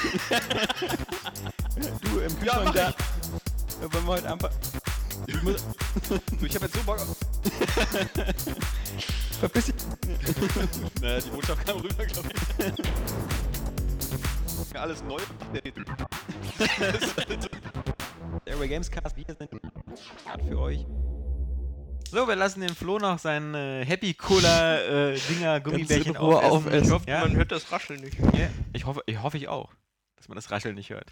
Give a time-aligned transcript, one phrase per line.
[2.02, 2.88] Du im Ja, Kühlschrank mach da.
[2.88, 2.92] Äh,
[3.92, 4.50] Wollen wir heute einfach.
[5.26, 5.64] Ich muss.
[6.42, 7.08] Ich habe jetzt so Bock auf.
[9.40, 9.74] Verpiss dich.
[11.00, 12.28] Naja, die Botschaft kam rüber, glaube
[14.68, 14.78] ich.
[14.78, 15.18] Alles neu.
[18.44, 19.16] Airway Gamescast.
[19.16, 19.38] Wir sind
[20.48, 20.84] für euch.
[22.10, 26.50] So, wir lassen den Flo noch sein äh, Happy Cola äh, Dinger Gummibärchen aufessen.
[26.50, 26.84] aufessen.
[26.84, 28.18] Ich hoffe, ja, man hört das Rascheln nicht.
[28.18, 29.70] ja, ich hoffe, ich hoffe ich auch,
[30.20, 31.08] dass man das Rascheln nicht hört.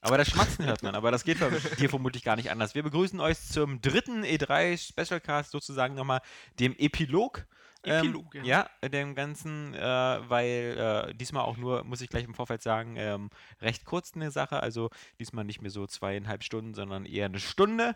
[0.00, 1.38] Aber das Schmatzen hört man, aber das geht
[1.76, 2.74] hier vermutlich gar nicht anders.
[2.74, 6.20] Wir begrüßen euch zum dritten E3 Specialcast sozusagen nochmal,
[6.58, 7.46] dem Epilog.
[7.84, 8.68] Epilog, ähm, ja.
[8.82, 8.88] ja.
[8.88, 13.30] dem Ganzen, äh, weil äh, diesmal auch nur, muss ich gleich im Vorfeld sagen, ähm,
[13.60, 14.60] recht kurz eine Sache.
[14.60, 17.94] Also diesmal nicht mehr so zweieinhalb Stunden, sondern eher eine Stunde.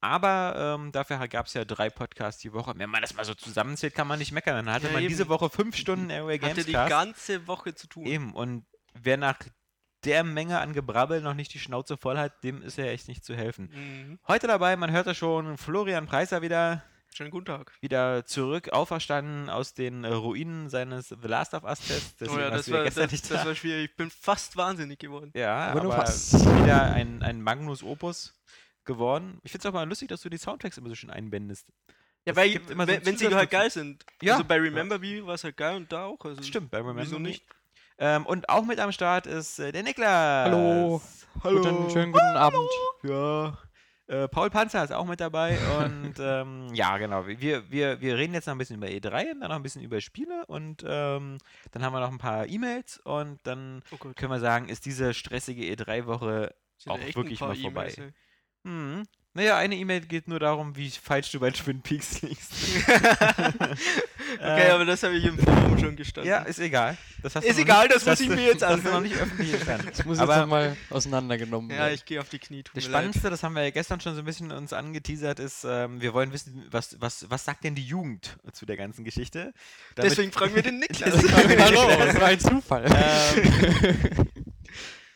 [0.00, 2.74] Aber ähm, dafür gab es ja drei Podcasts die Woche.
[2.76, 4.54] Wenn man das mal so zusammenzählt, kann man nicht meckern.
[4.66, 5.08] Dann hatte Ja, man eben.
[5.08, 8.06] diese Woche fünf Stunden Airway Hatte die ganze Woche zu tun.
[8.06, 9.38] Eben, und wer nach
[10.08, 13.24] der Menge an Gebrabbel noch nicht die Schnauze voll hat, dem ist ja echt nicht
[13.26, 13.70] zu helfen.
[13.74, 14.18] Mhm.
[14.26, 17.72] Heute dabei, man hört es schon, Florian Preiser wieder, Schönen guten Tag.
[17.82, 22.22] wieder zurück, auferstanden aus den Ruinen seines The Last of Us Tests.
[22.26, 23.46] Oh ja, das war, das, nicht das da.
[23.46, 23.90] war schwierig.
[23.90, 25.30] Ich bin fast wahnsinnig geworden.
[25.34, 26.34] Ja, Aber aber, nur fast.
[26.62, 28.34] wieder ein, ein Magnus Opus
[28.86, 29.40] geworden.
[29.42, 31.66] Ich finde es auch mal lustig, dass du die Soundtracks immer so schön einbendest.
[32.24, 34.04] Ja, weil, so wenn, wenn sie halt geil sind.
[34.22, 34.34] Ja.
[34.34, 36.24] Also bei Remember Me war es halt geil und da auch.
[36.24, 37.34] Also Stimmt, bei Remember Wieso Me.
[37.98, 40.46] Ähm, und auch mit am Start ist äh, der Niklas.
[40.46, 41.02] Hallo.
[41.42, 41.60] Hallo.
[41.60, 42.68] Guten, schönen guten Abend.
[43.02, 43.58] Ja.
[44.06, 47.26] Äh, Paul Panzer ist auch mit dabei und ähm, ja, genau.
[47.26, 49.82] Wir, wir, wir reden jetzt noch ein bisschen über E3 und dann noch ein bisschen
[49.82, 51.38] über Spiele und ähm,
[51.72, 55.12] dann haben wir noch ein paar E-Mails und dann Oh können wir sagen, ist diese
[55.12, 57.92] stressige E3-Woche Sind auch wirklich mal vorbei.
[58.64, 59.02] Hm.
[59.34, 62.52] Naja, eine E-Mail geht nur darum, wie falsch du bei Twin Peaks liegst.
[64.34, 66.30] Okay, aber das habe ich im Forum schon gestanden.
[66.30, 66.96] Ja, ist egal.
[67.22, 69.88] Das hast Ist egal, nicht, das muss ich mir jetzt du noch nicht öffentlich gestanden.
[69.90, 71.94] Das muss Aber- jetzt nochmal auseinandergenommen Ja, werden.
[71.94, 72.62] ich gehe auf die Knie.
[72.62, 73.00] Tut Das mir leid.
[73.00, 76.14] Spannendste, das haben wir ja gestern schon so ein bisschen uns angeteasert, ist, ähm, wir
[76.14, 79.52] wollen wissen, was, was, was sagt denn die Jugend zu der ganzen Geschichte?
[79.96, 81.14] Damit- Deswegen fragen wir den Niklas.
[81.58, 82.84] Hallo, das war ein Zufall.
[82.86, 84.28] Ähm,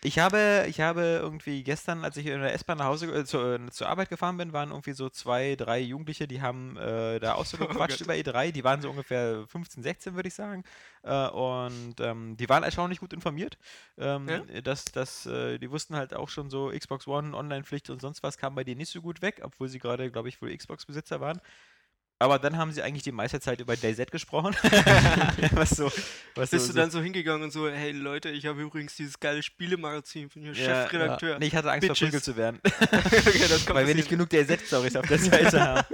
[0.05, 3.55] ich habe, ich habe irgendwie gestern, als ich in der S-Bahn nach Hause äh, zur,
[3.61, 7.35] äh, zur Arbeit gefahren bin, waren irgendwie so zwei, drei Jugendliche, die haben äh, da
[7.35, 8.07] auch so gequatscht Gott.
[8.07, 8.51] über E3.
[8.51, 10.65] Die waren so ungefähr 15, 16, würde ich sagen.
[11.05, 13.59] Äh, und ähm, die waren erstaunlich gut informiert.
[13.97, 14.61] Ähm, Ja?
[14.63, 18.39] dass, dass, äh, die wussten halt auch schon so, Xbox One, Online-Pflicht und sonst was
[18.39, 21.41] kam bei denen nicht so gut weg, obwohl sie gerade, glaube ich, wohl Xbox-Besitzer waren.
[22.23, 24.55] Aber dann haben sie eigentlich die meiste Zeit über DayZ gesprochen.
[25.53, 25.91] was so,
[26.37, 29.19] was Bist so, du dann so hingegangen und so, hey Leute, ich habe übrigens dieses
[29.19, 31.39] geile Spielemagazin von hier, Ja, Chefredakteur.
[31.41, 31.99] Nee, ich hatte Angst, Bitches.
[31.99, 32.61] verprügelt zu werden.
[32.65, 35.87] okay, weil wir nicht genug der Z-Stories auf der Seite haben.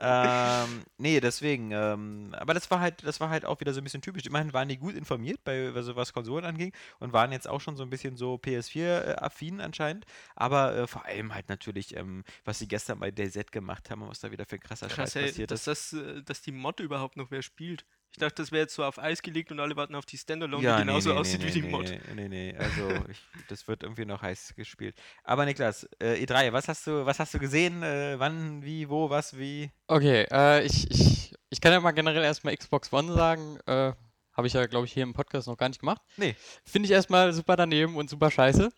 [0.00, 1.70] Ähm, nee, deswegen.
[1.72, 4.26] Ähm, aber das war halt, das war halt auch wieder so ein bisschen typisch.
[4.26, 7.76] Immerhin waren die gut informiert, bei, also was Konsolen anging, und waren jetzt auch schon
[7.76, 10.06] so ein bisschen so PS4-affin anscheinend.
[10.36, 14.08] Aber äh, vor allem halt natürlich, ähm, was sie gestern bei DayZ gemacht haben und
[14.08, 15.66] was da wieder für ein krasser Krass, Scheiß ey, passiert dass, ist.
[15.66, 17.84] das, äh, dass die Mod überhaupt noch wer spielt.
[18.12, 20.68] Ich dachte, das wäre jetzt so auf Eis gelegt und alle warten auf die Standalone,
[20.68, 21.88] die genauso aussieht wie die Mod.
[21.88, 22.54] Nee, nee, nee.
[22.58, 24.96] Also ich, das wird irgendwie noch heiß gespielt.
[25.22, 27.82] Aber Niklas, äh, E3, was hast du, was hast du gesehen?
[27.84, 29.70] Äh, wann, wie, wo, was, wie?
[29.86, 33.58] Okay, äh, ich, ich, ich kann ja mal generell erstmal Xbox One sagen.
[33.66, 33.92] Äh,
[34.32, 36.02] Habe ich ja, glaube ich, hier im Podcast noch gar nicht gemacht.
[36.16, 36.34] Nee.
[36.64, 38.70] Finde ich erstmal super daneben und super scheiße.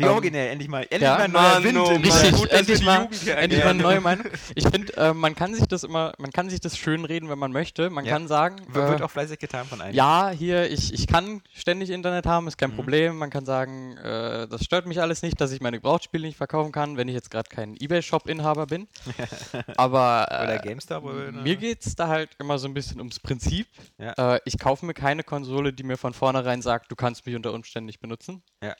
[0.00, 0.82] Wie Ähm, originell, endlich mal.
[0.82, 1.78] Endlich ja, mal ein neuer Mann, Wind.
[1.78, 4.26] oh die- Richtig, gut, endlich die mal, endlich mal eine neue Meinung.
[4.54, 7.38] Ich finde, äh, man kann sich das immer, man kann sich das schön reden, wenn
[7.38, 7.90] man möchte.
[7.90, 8.12] Man Ja.
[8.14, 9.94] kann sagen, W- Wird äh, auch fleißig getan von einem.
[9.94, 12.76] ja, hier, ich, ich kann ständig Internet haben, ist kein Mhm.
[12.76, 13.16] Problem.
[13.18, 16.72] Man kann sagen, äh, das stört mich alles nicht, dass ich meine Gebrauchtspiele nicht verkaufen
[16.72, 18.88] kann, wenn ich jetzt gerade kein Ebay-Shop-Inhaber bin.
[19.76, 21.04] Aber äh, Oder GameStop.
[21.04, 23.66] Oder, mir geht es da halt immer so ein bisschen ums Prinzip.
[23.98, 24.36] Ja.
[24.36, 27.52] Äh, ich kaufe mir keine Konsole, die mir von vornherein sagt, du kannst mich unter
[27.52, 28.42] Umständen nicht benutzen.
[28.62, 28.74] Ja.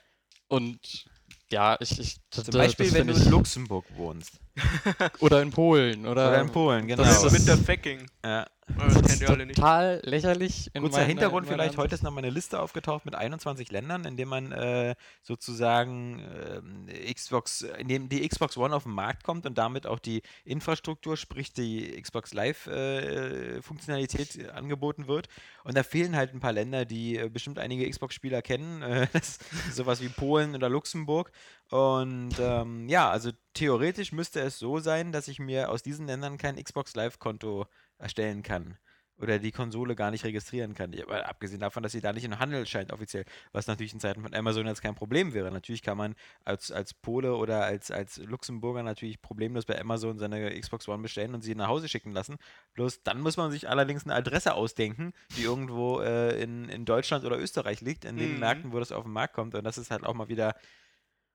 [0.48, 1.06] Und
[1.52, 1.98] ja, ich.
[1.98, 4.32] ich Zum das- Beispiel, das wenn du in Luxemburg wohnst.
[5.20, 6.06] Oder in Polen.
[6.06, 7.02] Oder, Oder in Polen, genau.
[7.02, 8.06] Das mit ist, der Facking.
[8.24, 8.46] Ja.
[8.78, 9.56] Das das ist ihr alle nicht.
[9.56, 10.70] total lächerlich.
[10.74, 14.16] in Kurzer meiner- Hintergrund vielleicht, heute ist nochmal eine Liste aufgetaucht mit 21 Ländern, in
[14.16, 19.46] denen man äh, sozusagen ähm, Xbox, in dem die Xbox One auf den Markt kommt
[19.46, 25.28] und damit auch die Infrastruktur, sprich die Xbox Live äh, Funktionalität angeboten wird.
[25.64, 29.38] Und da fehlen halt ein paar Länder, die äh, bestimmt einige Xbox-Spieler kennen, äh, das
[29.72, 31.30] sowas wie Polen oder Luxemburg.
[31.70, 36.36] Und ähm, ja, also theoretisch müsste es so sein, dass ich mir aus diesen Ländern
[36.38, 37.66] kein Xbox Live-Konto
[38.00, 38.76] erstellen kann.
[39.16, 40.98] Oder die Konsole gar nicht registrieren kann.
[40.98, 44.22] Aber abgesehen davon, dass sie da nicht in Handel scheint offiziell, was natürlich in Zeiten
[44.22, 45.50] von Amazon jetzt kein Problem wäre.
[45.52, 46.14] Natürlich kann man
[46.46, 51.34] als, als Pole oder als, als Luxemburger natürlich problemlos bei Amazon seine Xbox One bestellen
[51.34, 52.38] und sie nach Hause schicken lassen.
[52.72, 57.26] Bloß dann muss man sich allerdings eine Adresse ausdenken, die irgendwo äh, in, in Deutschland
[57.26, 58.38] oder Österreich liegt, in den Mhm.
[58.40, 59.54] Märkten, wo das auf den Markt kommt.
[59.54, 60.56] Und das ist halt auch mal wieder,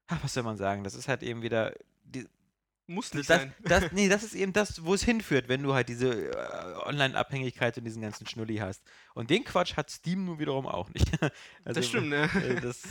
[0.07, 2.25] ach, was soll man sagen, das ist halt eben wieder, die,
[2.87, 3.53] Muss nicht das, sein.
[3.63, 7.77] das, nee, das ist eben das, wo es hinführt, wenn du halt diese äh, Online-Abhängigkeit
[7.77, 8.83] und diesen ganzen Schnulli hast.
[9.15, 11.07] Und den Quatsch hat Steam nun wiederum auch nicht.
[11.65, 12.29] Also, das stimmt, ne?
[12.47, 12.83] äh, Das,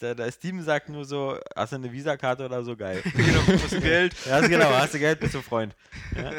[0.00, 3.02] da, da Steam sagt nur so, hast du eine Visa-Karte oder so, geil.
[3.14, 4.14] genau, hast du Geld.
[4.26, 5.74] Ja, also genau, hast du Geld, bist du Freund.
[6.14, 6.32] Ja?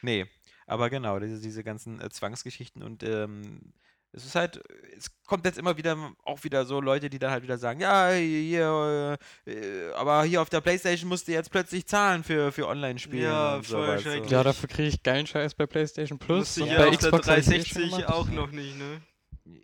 [0.00, 0.26] Nee,
[0.66, 3.72] aber genau, diese, diese ganzen äh, Zwangsgeschichten und ähm,
[4.12, 4.62] es ist halt,
[4.96, 8.10] es kommt jetzt immer wieder auch wieder so Leute, die dann halt wieder sagen, ja,
[8.10, 13.24] hier, äh, aber hier auf der Playstation musst du jetzt plötzlich zahlen für, für Online-Spiele.
[13.24, 14.30] Ja, voll schrecklich.
[14.30, 16.58] Ja, dafür kriege ich geilen Scheiß bei PlayStation Plus.
[16.58, 18.06] Und bei Xbox hab ich eh schon 360 gemacht.
[18.08, 19.00] auch noch nicht, ne?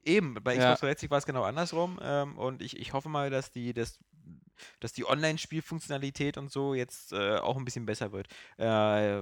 [0.04, 0.60] Eben, bei Ja.
[0.74, 3.98] Xbox 360 war es genau andersrum ähm, und ich, ich hoffe mal, dass die, dass,
[4.80, 8.28] dass die Online-Spielfunktionalität und so jetzt äh, auch ein bisschen besser wird.
[8.56, 9.20] Äh,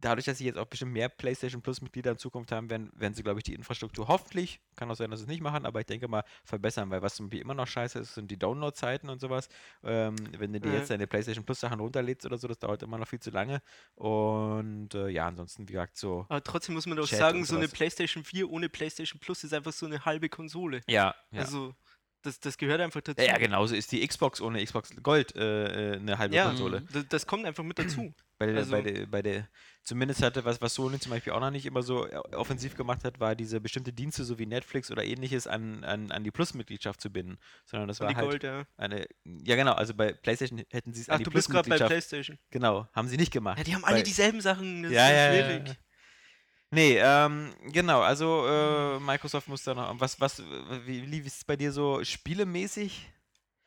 [0.00, 3.22] dadurch, dass sie jetzt auch bestimmt mehr PlayStation Plus-Mitglieder in Zukunft haben, werden, werden sie,
[3.22, 5.86] glaube ich, die Infrastruktur hoffentlich, kann auch sein, dass sie es nicht machen, aber ich
[5.86, 9.20] denke mal, verbessern, weil was zum Beispiel immer noch scheiße ist, sind die Download-Zeiten und
[9.20, 9.48] sowas.
[9.82, 10.78] Ähm, wenn du dir Ja.
[10.78, 13.60] jetzt deine PlayStation Plus-Sachen runterlädst oder so, das dauert immer noch viel zu lange.
[13.94, 16.24] Und äh, ja, ansonsten, wie gesagt, so.
[16.28, 17.68] Aber trotzdem muss man doch Chat sagen, so eine.
[17.68, 20.80] PlayStation 4 ohne PlayStation Plus ist einfach so eine halbe Konsole.
[20.86, 21.40] Ja, ja.
[21.40, 21.74] Also,
[22.22, 23.22] das, das gehört einfach dazu.
[23.24, 26.82] Ja, genauso ist die Xbox ohne Xbox Gold äh, äh, eine halbe Ja, Konsole.
[26.92, 28.12] das, das kommt einfach mit dazu.
[28.38, 29.48] Bei der, bei also- der, bei der,
[29.88, 33.04] zumindest hatte, was, was Sony zum Beispiel auch noch nicht immer so äh, offensiv gemacht
[33.04, 37.00] hat, war diese bestimmte Dienste, so wie Netflix oder ähnliches, an, an, an die Plus-Mitgliedschaft
[37.00, 37.38] zu binden.
[37.64, 38.64] Sondern das war die halt Gold, ja.
[38.76, 39.06] eine.
[39.24, 42.10] Ja, genau, also bei PlayStation hätten sie es an die du bist gerade bei Plus-Mitgliedschaft.
[42.10, 42.38] PlayStation.
[42.50, 43.58] Genau, haben sie nicht gemacht.
[43.58, 44.82] Ja, die haben alle dieselben Sachen.
[44.82, 45.68] Das ja, ist ja, ja, schwierig.
[45.68, 45.74] ja.
[46.70, 49.98] Nee, ähm, genau, also äh, Microsoft muss da noch.
[50.00, 50.42] Was, was,
[50.84, 53.10] wie lief es bei dir so spielemäßig?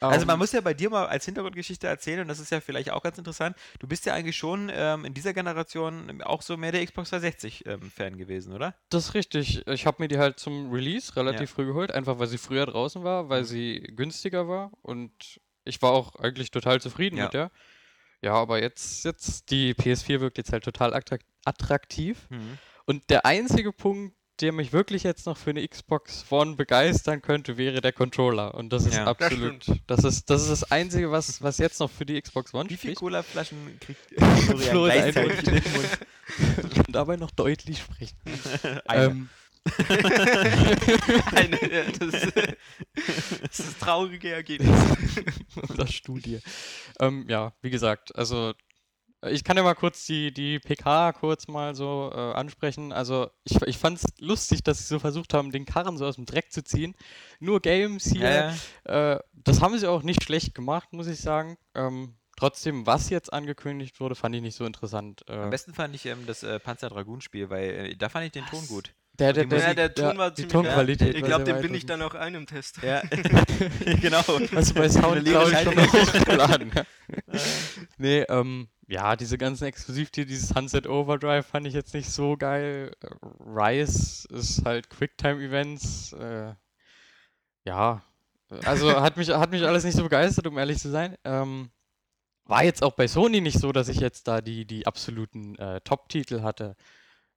[0.02, 2.60] Also man Ähm, muss ja bei dir mal als Hintergrundgeschichte erzählen, und das ist ja
[2.60, 6.58] vielleicht auch ganz interessant, du bist ja eigentlich schon ähm, in dieser Generation auch so
[6.58, 8.76] mehr der Xbox 360-Fan gewesen, oder?
[8.90, 9.66] Das ist richtig.
[9.68, 13.04] Ich habe mir die halt zum Release relativ früh geholt, einfach weil sie früher draußen
[13.04, 13.46] war, weil Mhm.
[13.46, 17.26] sie günstiger war und ich war auch eigentlich total zufrieden Ja.
[17.26, 17.52] mit der.
[18.24, 22.28] Ja, aber jetzt, jetzt, die PS4 wirkt jetzt halt total attrakt attraktiv.
[22.86, 27.58] Und der einzige Punkt, der mich wirklich jetzt noch für eine Xbox One begeistern könnte,
[27.58, 28.54] wäre der Controller.
[28.56, 29.06] Und das ist Ja.
[29.14, 32.54] Das absolut, das ist, das ist das Einzige, was, was jetzt noch für die Xbox
[32.54, 33.00] One Wie viele spricht.
[33.00, 36.00] Colaflaschen kriegt Florian gleichzeitig in den Mund?
[36.88, 38.18] Und dabei noch deutlich sprechen.
[38.90, 39.30] Ähm,
[41.36, 44.70] Eine, ja, das, ist- das ist das traurige Ergebnis.
[45.70, 46.40] oder Studie.
[47.00, 48.54] Ähm, ja, wie gesagt, also
[49.30, 52.92] ich kann ja mal kurz die, die PK kurz mal so äh, ansprechen.
[52.92, 56.16] Also ich, ich fand es lustig, dass sie so versucht haben, den Karren so aus
[56.16, 56.96] dem Dreck zu ziehen.
[57.40, 58.54] Nur Games hier.
[58.86, 61.58] Ja, Äh, das haben sie auch nicht schlecht gemacht, muss ich sagen.
[61.76, 65.24] Ähm, trotzdem, was jetzt angekündigt wurde, fand ich nicht so interessant.
[65.28, 68.26] Äh, am besten fand ich ähm, das äh, Panzer Dragoon Spiel, weil äh, da fand
[68.26, 68.68] ich den Ton Was?
[68.68, 68.94] gut.
[69.22, 71.16] Der, der, die der, der Ton war die ziemlich- Tonqualität.
[71.16, 72.82] Ich glaube, den bin ich dann auch einem Test.
[72.82, 73.02] Ja,
[74.02, 74.24] genau.
[74.56, 76.72] Hast du bei Eine leere Soundcloud schon noch hochgeladen?
[77.98, 82.92] nee, ähm, ja, diese ganzen Exklusivtitel, dieses Sunset Overdrive fand ich jetzt nicht so geil.
[83.46, 86.14] Rise ist halt Quicktime-Events.
[86.14, 86.54] Äh,
[87.64, 88.02] ja,
[88.66, 91.16] also hat mich, hat mich alles nicht so begeistert, um ehrlich zu sein.
[91.24, 91.70] Ähm,
[92.46, 95.80] war jetzt auch bei Sony nicht so, dass ich jetzt da die, die absoluten äh,
[95.82, 96.76] Top-Titel hatte.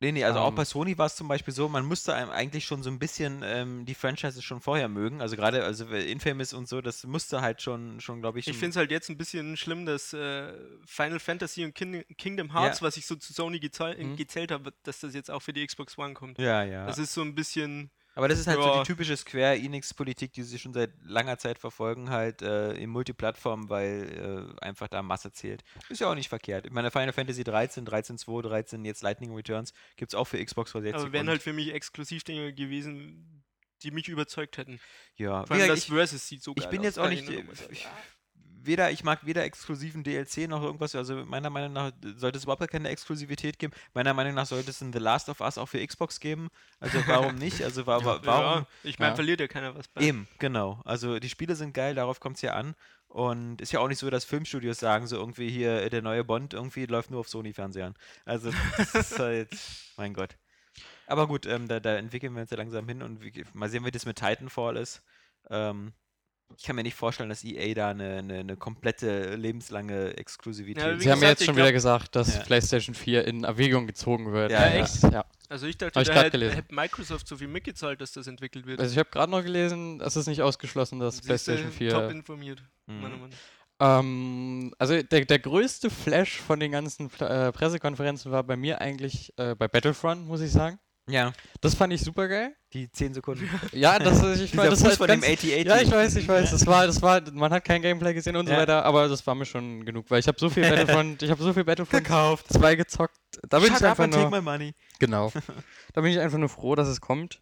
[0.01, 0.55] Nee, nee, also auch Ähm.
[0.57, 3.43] bei Sony war es zum Beispiel so, man musste einem eigentlich schon so ein bisschen
[3.45, 5.21] ähm, die Franchises schon vorher mögen.
[5.23, 8.49] Also gerade also Infamous und so, das musste halt schon, schon glaube ich.
[8.49, 10.53] Ich finde es halt jetzt ein bisschen schlimm, dass äh,
[10.85, 14.17] Final Fantasy und Kin Kingdom Hearts, was ich so zu Sony gezähl Mhm.
[14.17, 16.39] gezählt habe, dass das jetzt auch für die Xbox One kommt.
[16.39, 16.87] Ja, ja.
[16.87, 17.91] Das ist so ein bisschen.
[18.15, 18.79] Aber das ist halt so Ja.
[18.83, 23.69] die typische Square Enix-Politik, die sie schon seit langer Zeit verfolgen, halt äh, im Multiplattform,
[23.69, 25.65] weil äh, einfach da Masse zählt.
[25.89, 26.67] Ist ja auch nicht verkehrt.
[26.67, 30.73] Ich meine, Final Fantasy 13, 13.2, 13, jetzt Lightning Returns, gibt es auch für Xbox
[30.73, 31.05] 360.
[31.07, 33.43] Aber wären halt für mich Exklusivdinge gewesen,
[33.83, 34.81] die mich überzeugt hätten.
[35.17, 37.29] ja, Vor allem das ich, Versus sieht so ich geil bin aus, jetzt auch nicht.
[37.71, 37.87] Ich,
[38.67, 42.69] weder, ich mag weder exklusiven DLC noch irgendwas, also meiner Meinung nach sollte es überhaupt
[42.71, 43.73] keine Exklusivität geben.
[43.95, 46.49] Meiner Meinung nach sollte es ein The Last of Us auch für Xbox geben.
[46.81, 47.63] Also warum nicht?
[47.63, 48.61] Also wa wa warum?
[48.63, 49.15] Ja, ich meine, Ja.
[49.17, 50.03] verliert ja keiner was bei.
[50.03, 50.81] Eben, genau.
[50.85, 52.75] Also die Spiele sind geil, darauf kommt es ja an.
[53.09, 56.25] Und ist ja auch nicht so, dass Filmstudios sagen, so irgendwie hier äh, der neue
[56.25, 57.95] Bond irgendwie läuft nur auf Sony-Fernsehern.
[58.25, 59.51] Also das ist halt,
[59.97, 60.37] mein Gott.
[61.07, 63.85] Aber gut, ähm, da, da entwickeln wir uns ja langsam hin und wie, mal sehen,
[63.85, 65.01] wie das mit Titanfall ist.
[65.49, 65.93] Ähm,
[66.57, 70.95] ich kann mir nicht vorstellen, dass EA da eine, eine, eine komplette lebenslange Exklusivität Ja,
[70.97, 72.43] wie Sie haben gesagt, jetzt schon glaub- wieder gesagt, dass Ja.
[72.43, 74.53] PlayStation 4 in Erwägung gezogen wird.
[74.53, 75.03] Ja, Ja, echt?
[75.03, 75.25] Ja.
[75.49, 76.55] Also ich dachte, Hab ich da hätte gelesen.
[76.55, 78.79] hätte Microsoft so viel mitgezahlt, dass das entwickelt wird.
[78.81, 82.11] Also ich habe gerade noch gelesen, es ist nicht ausgeschlossen, dass Siehste, PlayStation 4 Top
[82.11, 82.63] informiert.
[82.87, 82.95] Mhm.
[83.01, 83.39] meiner Meinung nach.
[84.01, 89.33] Ähm, also der, der größte Flash von den ganzen äh, Pressekonferenzen war bei mir eigentlich
[89.37, 90.79] äh, bei Battlefront, muss ich sagen.
[91.07, 92.55] Ja, Das fand ich super geil.
[92.73, 93.49] die 10 Sekunden.
[93.73, 95.67] Ja, das ist, ich fand das Fuß von dem ganz, 8080.
[95.67, 96.51] Ja, ich weiß, ich weiß.
[96.51, 98.59] Das war, das war, man hat kein Gameplay gesehen und so Ja.
[98.61, 101.43] weiter, aber das war mir schon genug, weil ich habe so viel Battlefront, ich habe
[101.43, 102.51] so viel Battlefront Gekauft.
[102.53, 103.17] 2 gezockt.
[103.49, 104.75] Da bin Shut ich einfach and take nur, my money.
[104.99, 105.31] genau.
[105.93, 107.41] Da bin ich einfach nur froh, dass es kommt.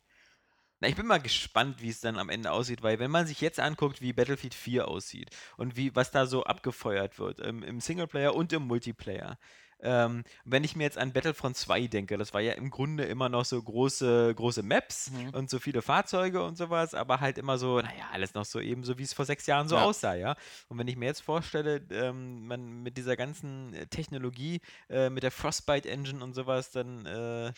[0.81, 3.41] Na, ich bin mal gespannt, wie es dann am Ende aussieht, weil wenn man sich
[3.41, 7.81] jetzt anguckt, wie Battlefield 4 aussieht und wie was da so abgefeuert wird im, im
[7.81, 9.39] Singleplayer und im Multiplayer.
[9.83, 13.29] Ähm, wenn ich mir jetzt an Battlefront 2 denke, das war ja im Grunde immer
[13.29, 15.31] noch so große, große Maps Mhm.
[15.31, 18.85] und so viele Fahrzeuge und sowas, aber halt immer so, naja, alles noch so eben
[18.85, 19.83] so, wie es vor sechs Jahren so Ja.
[19.85, 20.37] aussah, ja.
[20.69, 25.23] Und wenn ich mir jetzt vorstelle, ähm, man mit dieser ganzen äh, Technologie, äh, mit
[25.25, 27.53] der Frostbite Engine und sowas, dann äh,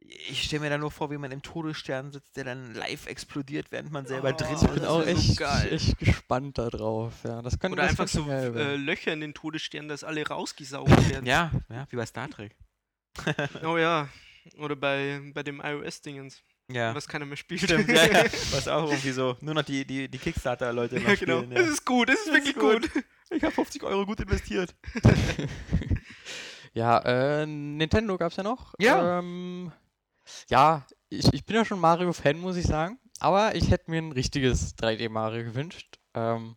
[0.00, 3.70] ich stelle mir da nur vor, wie man im Todesstern sitzt, der dann live explodiert,
[3.70, 5.72] während man selber Oh, drin das Ich bin auch so echt, geil.
[5.72, 7.12] echt gespannt darauf.
[7.24, 8.76] Ja, das könnte Oder das einfach so äh.
[8.76, 11.26] Löcher in den Todesstern, dass alle rausgesaugt werden.
[11.26, 12.56] Ja, ja, wie bei Star Trek.
[13.64, 14.08] Oh ja.
[14.58, 16.40] Oder bei, bei dem iOS-Dingens,
[16.72, 16.94] Ja.
[16.94, 17.60] was keiner mehr spielt.
[17.62, 18.24] Stimmt, ja, ja.
[18.52, 21.42] Was auch irgendwie so, nur noch die, die, die Kickstarter-Leute noch Ja, genau.
[21.42, 21.52] spielen.
[21.56, 22.92] Es ist gut, es ist Es wirklich ist gut.
[22.94, 23.04] gut.
[23.32, 24.74] Ich habe 50 Euro gut investiert.
[26.72, 28.74] Ja, äh, Nintendo gab's ja noch.
[28.78, 29.18] Ja.
[29.18, 29.72] Ähm,
[30.48, 32.98] ja, ich, ich bin ja schon Mario-Fan, muss ich sagen.
[33.18, 35.98] Aber ich hätte mir ein richtiges 3D-Mario gewünscht.
[36.14, 36.56] Ähm,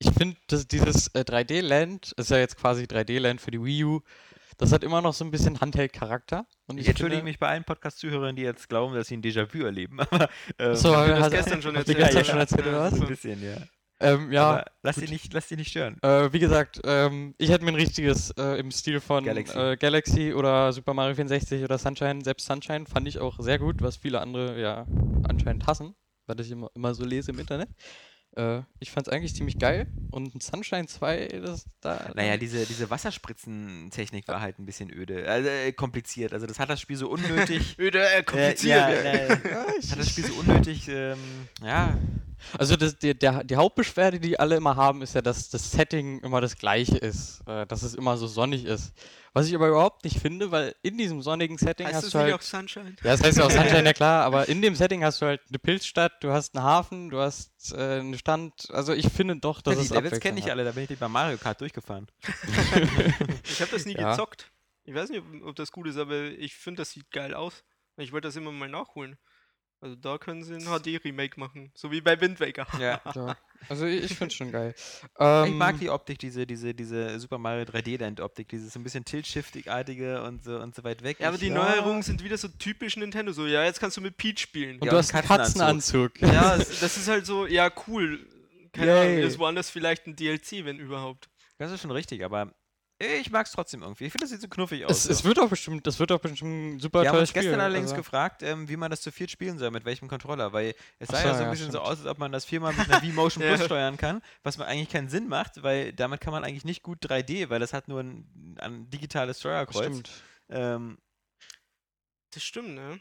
[0.00, 4.00] ich finde, dass dieses äh, 3D-Land, ist ja jetzt quasi 3D-Land für die Wii U,
[4.56, 6.44] das hat immer noch so ein bisschen Handheld-Charakter.
[6.66, 10.00] Und Ich entschuldige mich bei allen Podcast-Zuhörern, die jetzt glauben, dass sie ein Déjà-vu erleben.
[10.10, 10.28] Aber,
[10.58, 11.98] ähm, So, das hat- gestern schon erzählt.
[11.98, 12.40] gestern Ja, schon ja.
[12.40, 12.90] erzählt, oder Ja, was?
[12.90, 13.06] so super.
[13.06, 13.56] ein bisschen, ja.
[14.00, 15.04] Ähm, ja, Aber lass gut.
[15.04, 15.98] dich, nicht, lass nicht stören.
[16.02, 19.58] Äh, wie gesagt, ähm, ich hätte mir ein richtiges äh, im Stil von Galaxy.
[19.58, 23.82] Äh, Galaxy oder Super Mario 64 oder Sunshine, selbst Sunshine fand ich auch sehr gut,
[23.82, 24.86] was viele andere ja
[25.28, 25.94] anscheinend hassen,
[26.26, 27.70] weil ich immer, immer so lese im Internet.
[28.36, 32.12] Äh, ich fand es eigentlich ziemlich geil und ein Sunshine 2, das da.
[32.14, 36.32] Naja, diese, diese Wasserspritzen-Technik war halt ein bisschen öde, also äh, kompliziert.
[36.32, 37.76] Also das hat das Spiel so unnötig.
[37.80, 38.78] Öde, äh, äh, kompliziert.
[38.78, 39.12] ja, ja.
[39.12, 39.28] äh,
[39.90, 41.18] hat das Spiel so unnötig, ähm,
[41.64, 41.98] ja,
[42.58, 46.20] Also das, die, der, die Hauptbeschwerde, die alle immer haben, ist ja, dass das Setting
[46.20, 48.92] immer das gleiche ist, äh, dass es immer so sonnig ist.
[49.34, 52.18] Was ich aber überhaupt nicht finde, weil in diesem sonnigen Setting Heißt hast das du
[52.18, 52.96] nicht halt auch Sunshine?
[53.04, 55.40] Ja, das heißt ja auch Sunshine, ja klar, aber in dem Setting hast du halt
[55.48, 58.68] eine Pilzstadt, du hast einen Hafen, du hast äh, einen Stand.
[58.72, 61.08] Also ich finde doch, dass die es Levels kenne ich alle, da bin ich bei
[61.08, 62.06] Mario Kart durchgefahren.
[63.50, 64.10] Ich habe das nie Ja.
[64.10, 64.50] gezockt.
[64.84, 67.64] Ich weiß nicht, ob, ob das gut ist, aber ich finde, das sieht geil aus.
[67.96, 69.18] Ich wollte das immer mal nachholen.
[69.80, 71.70] Also da können sie ein HD-Remake machen.
[71.74, 72.66] So wie bei Wind Waker.
[72.80, 73.00] Ja.
[73.14, 73.36] Ja.
[73.68, 74.72] Also ich, ich finde es schon geil.
[74.76, 74.84] Ich
[75.18, 80.22] Ähm, mag die Optik, diese, diese, diese Super Mario 3D-Land-Optik, dieses so ein bisschen Tilt-Shiftig-artige
[80.22, 81.18] und so und so weit weg.
[81.20, 83.32] Ja, aber Ich- die Neuerungen sind wieder so typisch Nintendo.
[83.32, 84.76] So, ja, jetzt kannst du mit Peach spielen.
[84.78, 86.14] Und Ja, du und hast einen Katzenanzug.
[86.14, 86.20] Katzenanzug.
[86.22, 88.26] Ja, das ist halt so, ja, cool.
[88.72, 91.28] Keine Ahnung, ist woanders vielleicht ein DLC, wenn überhaupt.
[91.58, 92.52] Das ist schon richtig, aber
[92.98, 94.06] ich mag es trotzdem irgendwie.
[94.06, 94.90] Ich finde, das sieht so knuffig aus.
[94.90, 95.10] Es, so.
[95.10, 97.60] es wird auch bestimmt, das wird auch bestimmt ein super Wir haben tolles uns gestern
[97.60, 97.96] allerdings also.
[98.02, 101.20] gefragt, ähm, wie man das zu viert spielen soll, mit welchem Controller, weil es sah
[101.20, 101.84] so, ja so ein ja, bisschen so stimmt.
[101.92, 103.54] aus, als ob man das viermal mit einer V-Motion Ja.
[103.54, 106.82] Plus steuern kann, was man eigentlich keinen Sinn macht, weil damit kann man eigentlich nicht
[106.82, 109.84] gut 3D, weil das hat nur ein, ein digitales Steuerkreuz.
[109.84, 110.10] Stimmt.
[110.50, 110.98] Ähm,
[112.34, 113.00] Das stimmt, ne?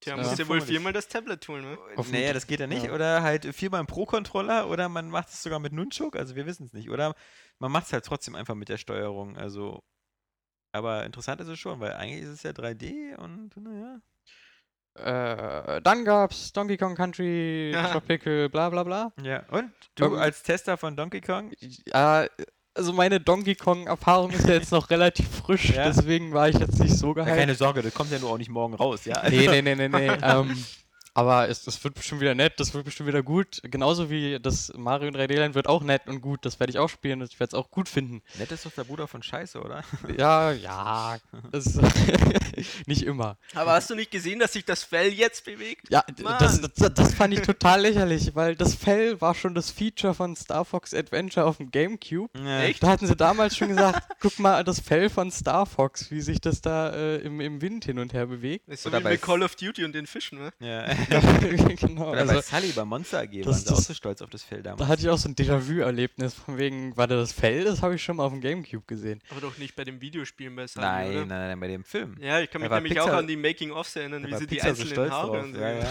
[0.00, 0.22] Tja, Ja.
[0.22, 1.78] musst dir wohl viermal das Tablet holen, ne?
[2.10, 2.84] Naja, das geht ja nicht.
[2.86, 2.92] Ja.
[2.94, 6.64] Oder halt viermal im Pro-Controller oder man macht es sogar mit Nunchuk, also wir wissen
[6.64, 6.88] es nicht.
[6.88, 7.14] Oder
[7.60, 9.80] man macht es halt trotzdem einfach mit der Steuerung, also
[10.72, 14.00] aber interessant ist es schon, weil eigentlich ist es ja 3D und naja.
[14.94, 17.92] Äh, dann gab's Donkey Kong Country, Ja.
[17.92, 19.12] Tropical, bla bla bla.
[19.22, 21.52] Ja, und du Ähm, als Tester von Donkey Kong?
[21.86, 22.26] Ja,
[22.74, 25.84] also meine Donkey Kong-Erfahrung ist ja jetzt noch relativ frisch, Ja.
[25.84, 27.36] deswegen war ich jetzt nicht so Ja, gehypt.
[27.36, 29.14] keine Sorge, das kommt ja nur auch nicht morgen raus, ja?
[29.16, 30.08] Also, Nee, nee, nee, nee, nee.
[30.22, 30.66] ähm,
[31.14, 33.60] Aber es, es wird bestimmt wieder nett, das wird bestimmt wieder gut.
[33.64, 36.44] Genauso wie das Mario 3D Land wird auch nett und gut.
[36.44, 38.22] Das werde ich auch spielen und ich werde es auch gut finden.
[38.38, 39.82] Nett ist doch der Bruder von Scheiße, oder?
[40.16, 41.18] Ja, ja.
[42.86, 43.36] Nicht immer.
[43.54, 45.86] Aber hast du nicht gesehen, dass sich das Fell jetzt bewegt?
[45.90, 46.04] Ja,
[46.38, 50.36] das, das, das fand ich total lächerlich, weil das Fell war schon das Feature von
[50.36, 52.30] Star Fox Adventure auf dem Gamecube.
[52.38, 52.62] Ja.
[52.62, 52.82] Echt?
[52.82, 56.40] Da hatten sie damals schon gesagt, guck mal das Fell von Star Fox, wie sich
[56.40, 58.68] das da äh, im, im Wind hin und her bewegt.
[58.68, 60.52] Das ist so Oder wie bei mit Call of Duty und den Fischen, ne?
[60.60, 60.86] Ja.
[61.08, 61.20] Ja,
[61.80, 62.10] genau.
[62.10, 64.42] Oder bei Also, Sully bei Monster AG das- waren sie auch so stolz auf das
[64.42, 64.88] Feld da damals.
[64.90, 68.16] hatte ich auch so ein Déjà-vu-Erlebnis von wegen, warte, das Fell, das habe ich schon
[68.16, 69.20] mal auf dem Gamecube gesehen.
[69.30, 71.18] Aber doch nicht bei den Videospielen bei Sony, Nein, oder?
[71.20, 72.16] nein, nein, nein, bei dem Film.
[72.20, 74.46] Ja, ich kann Da mich nämlich Pixar- auch an die Making-ofs erinnern, Da wie sie
[74.46, 75.44] die Pixar so einzelnen stolz Haare drauf.
[75.44, 75.60] und so.
[75.60, 75.88] Ja, ja.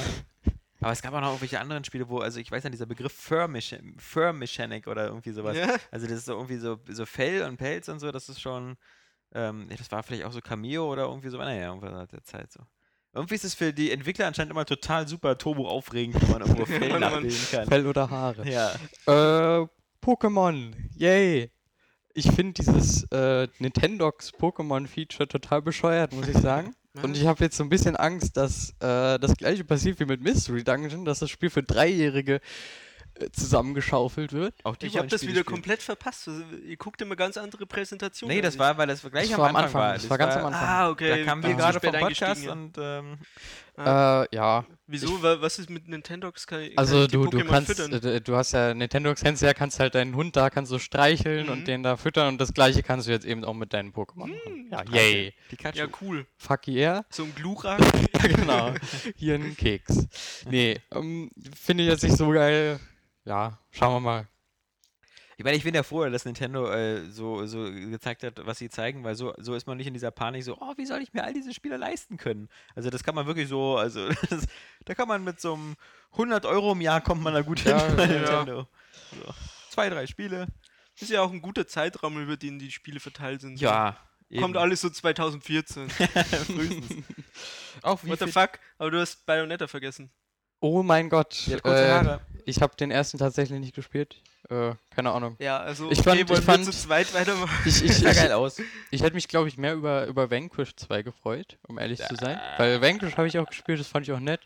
[0.82, 3.12] Aber es gab auch noch irgendwelche anderen Spiele, wo, also ich weiß nicht, dieser Begriff
[3.12, 3.50] Fur,
[3.98, 5.58] Fur Mechanic oder irgendwie sowas.
[5.58, 5.76] Ja.
[5.92, 8.78] Also das ist so irgendwie so, so Fell und Pelz und so, das ist schon,
[9.34, 12.52] ähm, das war vielleicht auch so Cameo oder irgendwie so, naja, irgendwas hat der Zeit
[12.54, 12.62] so.
[13.20, 16.66] Irgendwie ist es für die Entwickler anscheinend immer total super turbo aufregend, wenn man irgendwo
[16.66, 17.68] Fell nachbilden kann.
[17.68, 18.50] Fell oder Haare.
[18.50, 18.72] Ja.
[19.08, 19.68] Äh,
[20.02, 21.52] Pokémon, yay.
[22.14, 26.74] Ich finde dieses äh, Nintendox Pokémon-Feature total bescheuert, muss ich sagen.
[27.04, 30.22] Und ich habe jetzt so ein bisschen Angst, dass äh, das gleiche passiert wie mit
[30.22, 32.40] Mystery Dungeon, dass das Spiel für Dreijährige äh,
[33.32, 34.56] zusammengeschaufelt wird.
[34.82, 35.46] Ich habe das wieder spielen.
[35.46, 36.28] komplett verpasst.
[36.28, 38.36] Also, ihr guckt immer ganz andere Präsentationen.
[38.36, 39.94] Nee, das als war, weil das gleich Das am war am Anfang, Anfang, war.
[39.94, 40.64] das war ganz am Anfang.
[40.68, 41.10] Ah, okay.
[41.20, 43.18] Da kamen wir gerade vom Podcast und ähm.
[43.78, 44.66] Äh, ja.
[44.88, 45.24] Wieso?
[45.24, 46.46] Wa- Was ist mit Nintendox?
[46.48, 47.94] Kann, kann Also ich die du, du Pokémon kannst, füttern?
[48.04, 51.46] äh, du hast ja Nintendo kennst ja, kannst halt deinen Hund da, kannst du streicheln
[51.46, 51.52] Mhm.
[51.54, 54.24] und den da füttern und das gleiche kannst du jetzt eben auch mit deinen Pokémon
[54.26, 54.94] Hm, machen.
[54.94, 55.34] Ja, yay.
[55.48, 55.78] Pikachu.
[55.78, 56.26] Ja, cool.
[56.36, 57.06] Fuck yeah.
[57.10, 57.80] So ein Glurak.
[58.22, 58.74] Ja, genau.
[59.16, 60.08] Hier ein Keks.
[60.50, 62.82] Nee, ähm, finde ich jetzt nicht so geil.
[63.30, 64.28] Ja, schauen wir mal.
[65.38, 68.70] Ich meine, ich bin ja froh, dass Nintendo äh, so, so gezeigt hat, was sie
[68.70, 71.14] zeigen, weil so, so ist man nicht in dieser Panik so, oh, wie soll ich
[71.14, 72.50] mir all diese Spiele leisten können?
[72.76, 74.48] Also das kann man wirklich so, also das,
[74.84, 75.76] da kann man mit so einem
[76.14, 78.20] 100 Euro im Jahr kommt man da gut Ja, hin bei ja.
[78.20, 78.68] Nintendo.
[79.12, 79.34] So.
[79.70, 80.48] Zwei, drei Spiele.
[81.00, 83.62] Ist ja auch ein guter Zeitraum, über den die Spiele verteilt sind.
[83.62, 83.96] Ja.
[84.40, 85.90] Kommt alles so 2014.
[85.90, 87.06] frühestens.
[87.84, 88.60] Auch wie What the fuck?
[88.80, 90.12] Aber du hast Bayonetta vergessen.
[90.60, 91.44] Oh mein Gott.
[91.46, 92.22] Die hat kurze äh, Haare.
[92.50, 94.22] Ich habe den ersten tatsächlich nicht gespielt.
[94.50, 95.36] Äh, keine Ahnung.
[95.40, 97.56] Ja, also Ich okay, fand- ich fand- zu zweit weitermachen?
[97.66, 98.62] Ich, ich, Sah ich, geil aus.
[98.92, 102.40] ich hätte mich, glaube ich, mehr über, über Vanquish 2 gefreut, um ehrlich zu sein.
[102.58, 104.42] Weil Vanquish habe ich auch gespielt, das fand ich auch nett.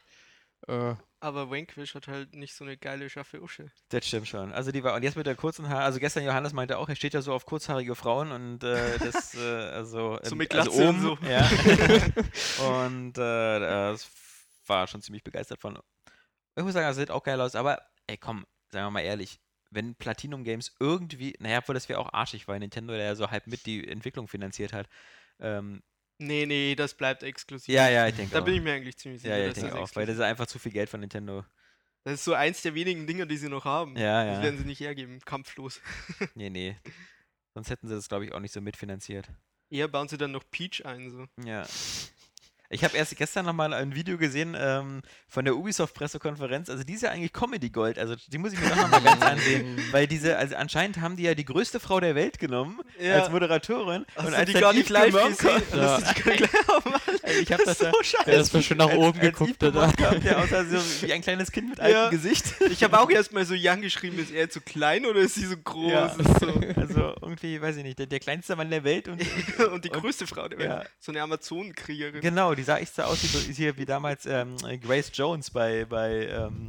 [0.68, 3.72] Äh, Aber Vanquish hat halt nicht so eine geile, scharfe Usche.
[3.90, 4.54] Das stimmt schon.
[4.54, 5.84] Also die war und jetzt mit der kurzen Haare.
[5.84, 9.34] Also gestern Johannes meinte auch, er steht ja so auf kurzhaarige Frauen und äh, das
[9.36, 11.18] äh, also So mit also Glatze und oben, so.
[11.28, 11.50] Ja.
[12.88, 14.10] und äh, das
[14.68, 15.78] war schon ziemlich begeistert von.
[16.56, 17.56] Ich muss sagen, das sieht auch geil aus.
[17.56, 19.40] Aber ey, komm, sagen wir mal ehrlich.
[19.72, 23.32] Wenn Platinum Games irgendwie, naja, obwohl das wäre auch arschig, weil Nintendo der ja so
[23.32, 24.88] halb mit die Entwicklung finanziert hat.
[25.40, 25.82] Ähm,
[26.20, 27.74] Nee, nee, das bleibt exklusiv.
[27.74, 28.46] ja, ja, ich denke Da auch.
[28.46, 29.36] bin ich mir eigentlich ziemlich sicher.
[29.36, 31.00] ja, ja, ich denke das auch, weil das exklusiv ist einfach zu viel Geld von
[31.00, 31.44] Nintendo.
[32.04, 33.98] Das ist so eins der wenigen Dinge, die sie noch haben.
[33.98, 34.44] Ja, Das ja.
[34.44, 35.82] werden sie nicht hergeben, kampflos.
[36.36, 36.78] Nee, nee.
[37.56, 39.28] Sonst hätten sie das, glaube ich, auch nicht so mitfinanziert.
[39.72, 41.26] Eher bauen sie dann noch Peach ein, so.
[41.44, 41.66] Ja.
[42.74, 46.70] Ich habe erst gestern nochmal ein Video gesehen ähm, von der Ubisoft-Pressekonferenz.
[46.70, 48.00] Also die ist ja eigentlich Comedy Gold.
[48.00, 49.80] Also die muss ich mir noch mal ganz ansehen.
[49.92, 53.22] Weil diese, also anscheinend haben die ja die größte Frau der Welt genommen Ja.
[53.22, 54.06] als Moderatorin.
[54.16, 55.62] Hast und als die gar nicht live gesehen?
[55.76, 56.00] Ja.
[56.00, 56.54] Du die gar nicht
[57.42, 57.92] ich hab das so ja-
[58.26, 59.60] das war schon nach als- oben als geguckt.
[59.60, 60.10] Guillemot Oder?
[60.12, 62.06] kam, der aussah so wie ein kleines Kind mit Ja.
[62.06, 62.46] altem Gesicht.
[62.72, 65.56] Ich habe auch erstmal so Jan geschrieben, ist er zu klein oder ist sie so
[65.58, 65.92] groß?
[65.92, 66.10] Ja.
[66.40, 66.54] So.
[66.76, 69.22] Also irgendwie, weiß ich nicht, der, der kleinste Mann der Welt und
[69.72, 70.70] Und die Und- größte Frau der Welt.
[70.70, 70.84] ja.
[71.00, 72.22] So eine Amazonenkriegerin.
[72.22, 76.28] Genau, die sah echt so aus wie, hier wie damals ähm, Grace Jones bei, bei
[76.28, 76.68] ähm,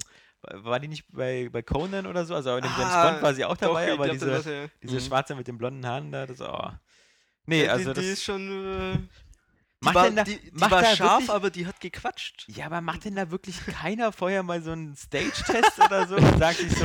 [0.52, 2.34] war die nicht bei, bei Conan oder so?
[2.34, 4.22] Also in dem James Ah, Bond war sie auch Doch, dabei, ich aber glaub, das
[4.22, 4.66] diese, war's ja.
[4.82, 5.00] diese Mhm.
[5.00, 6.70] schwarze mit den blonden Haaren da, das oh.
[7.46, 8.92] Nee, Ja, also die, das die ist schon.
[8.94, 8.98] Äh,
[9.84, 12.44] macht war, denn da, die, die macht war da scharf, wirklich, aber die hat gequatscht.
[12.48, 16.38] Ja, aber macht denn da wirklich keiner vorher mal so einen Stage-Test oder so und
[16.38, 16.84] sagt sich so,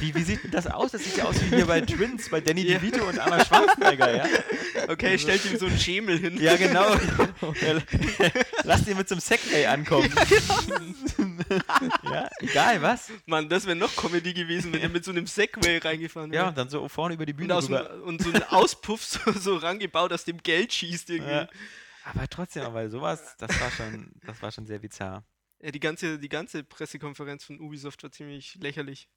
[0.00, 0.92] wie, wie sieht denn das aus?
[0.92, 2.78] Das sieht ja aus wie hier bei Twins, bei Danny Ja.
[2.78, 4.24] DeVito und Anna Schwarzenegger, ja?
[4.88, 6.40] Okay, stellt ihm so einen Schemel hin.
[6.40, 6.94] Ja, genau.
[7.60, 8.30] Ja,
[8.64, 10.10] Lass ihn mit so einem Segway ankommen.
[12.02, 13.10] ja, egal was.
[13.26, 16.48] Mann, das wäre noch Comedy gewesen, wenn er mit so einem Segway reingefahren Ja, wäre.
[16.48, 19.18] und dann so vorne über die und, Bühne aus dem, und so einen Auspuff so,
[19.32, 21.46] so rangebaut, aus dem Geld schießt irgendwie.
[22.04, 22.12] Ja.
[22.12, 22.20] Ja.
[22.20, 25.24] Aber trotzdem, aber sowas, das war schon, das war schon sehr bizarr.
[25.60, 29.08] die, ganze, die ganze Pressekonferenz von Ubisoft war ziemlich lächerlich.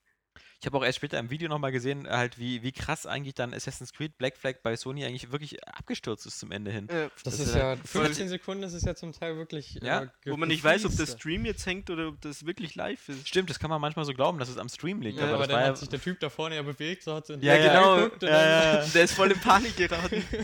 [0.60, 3.54] Ich habe auch erst später im Video nochmal gesehen, halt, wie, wie krass eigentlich dann
[3.54, 6.90] Assassin's Creed Black Flag bei Sony eigentlich wirklich abgestürzt ist zum Ende hin.
[6.90, 9.78] Äh, Das Das ist ist ja, voll- 15 Sekunden, das ist ja zum Teil wirklich.
[9.84, 11.06] Ja, äh, wo man nicht weiß, ob der.
[11.06, 13.28] Stream jetzt hängt oder ob das wirklich live ist.
[13.28, 15.20] Stimmt, das kann man manchmal so glauben, dass es am Stream liegt.
[15.20, 17.04] Ja, aber, aber das dann war ja, hat sich der Typ da vorne ja bewegt,
[17.04, 17.98] so hat sie in Ja, genau.
[18.22, 18.86] Ja, ja, ja.
[18.88, 20.24] Der ist voll in Panik geraten.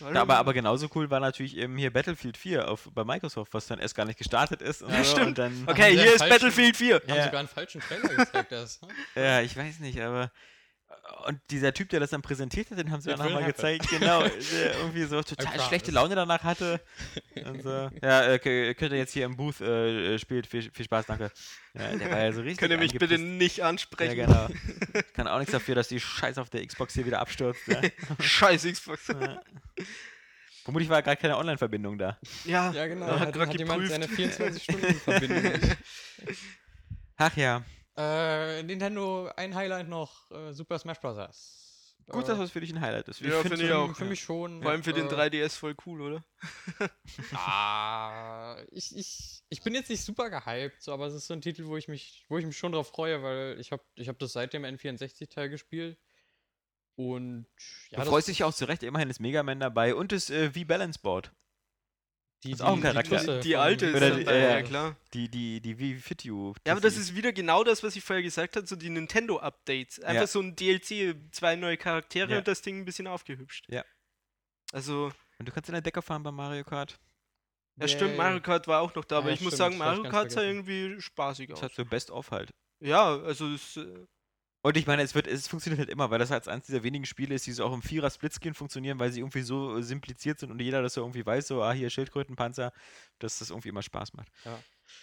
[0.00, 3.66] Ja, aber, aber genauso cool war natürlich eben hier Battlefield 4 auf, bei Microsoft, was
[3.66, 4.80] dann erst gar nicht gestartet ist.
[4.80, 5.26] Und Ja, so, stimmt.
[5.28, 6.94] Und dann, Okay, hier ist falschen- Battlefield 4.
[6.94, 7.24] Haben Ja.
[7.26, 8.79] sogar einen falschen Trailer gezeigt erst.
[9.14, 10.30] Ja, ich weiß nicht, aber.
[11.26, 13.88] Und dieser Typ, der das dann präsentiert hat, den haben sie It dann nochmal gezeigt,
[13.88, 16.80] genau, der irgendwie so total schlechte Laune danach hatte.
[17.44, 17.90] Und so.
[18.02, 21.30] Ja, äh, könnt ihr jetzt hier im Booth äh, äh, spielt, viel, viel Spaß, danke.
[21.74, 22.58] Ja, der war ja so richtig.
[22.58, 24.16] Könnt ihr mich bitte nicht Ja, ansprechen?
[24.16, 24.48] genau.
[25.14, 27.60] Kann auch nichts dafür, dass die Scheiße auf der Xbox hier wieder abstürzt.
[27.66, 27.80] Ja.
[28.20, 29.08] Scheiß Xbox.
[29.08, 29.42] Ja.
[30.64, 32.18] Vermutlich war gar keine Online-Verbindung da.
[32.44, 33.06] Ja, Ja, genau.
[33.06, 35.76] er Hat, hat hat, jemand seine 24-Stunden-Verbindung nicht.
[37.16, 37.62] Ach ja.
[38.00, 41.66] Äh, Nintendo, ein Highlight noch, äh, Super Smash Bros.
[42.08, 43.20] Gut, dass das für dich ein Highlight ist.
[43.20, 43.94] Ja, finde ich so- auch.
[43.94, 44.62] Für mich schon.
[44.62, 46.24] Vor allem für den äh, 3DS voll cool, oder?
[47.32, 51.40] Ah, ich, ich, ich bin jetzt nicht super gehypt, so, aber es ist so ein
[51.40, 54.18] Titel, wo ich mich, wo ich mich schon drauf freue, weil ich habe ich hab
[54.18, 55.98] das seit dem N64-Teil gespielt.
[56.96, 57.46] Und
[57.90, 60.30] ja, Du freust dich ja auch zu Recht, immerhin ist Mega Man dabei und das
[60.30, 61.32] äh, V-Balance Board.
[62.44, 63.40] Die, ist auch ein Charakter.
[63.40, 64.96] Die von- alte ist Oder die- dabei, ja, klar.
[65.12, 66.54] Die, die, die V-Fit You.
[66.66, 70.00] Ja, aber das ist wieder genau das, was ich vorher gesagt habe, so die Nintendo-Updates.
[70.00, 70.26] Einfach Ja.
[70.26, 72.38] so ein DLC, zwei neue Charaktere Ja.
[72.38, 73.66] und das Ding ein bisschen aufgehübscht.
[73.68, 73.84] Ja.
[74.72, 76.98] Also, Und du kannst in der Decke fahren bei Mario Kart.
[77.76, 78.16] ja stimmt, Yay.
[78.18, 80.10] Mario Kart war auch noch da, aber ich muss stimmt, sagen, das hab ich Mario
[80.12, 81.62] Kart sah irgendwie spaßig Das aus.
[81.64, 82.50] hat so Best-of halt.
[82.80, 84.06] Ja, also es, äh,
[84.62, 87.06] Und ich meine, es wird, es funktioniert halt immer, weil das halt eines dieser wenigen
[87.06, 90.38] Spiele ist, die so auch im Vierer Splitscreen funktionieren, weil sie irgendwie so äh, simpliziert
[90.38, 92.72] sind und jeder das so irgendwie weiß, so, ah, hier Schildkrötenpanzer,
[93.18, 94.30] dass das irgendwie immer Spaß macht.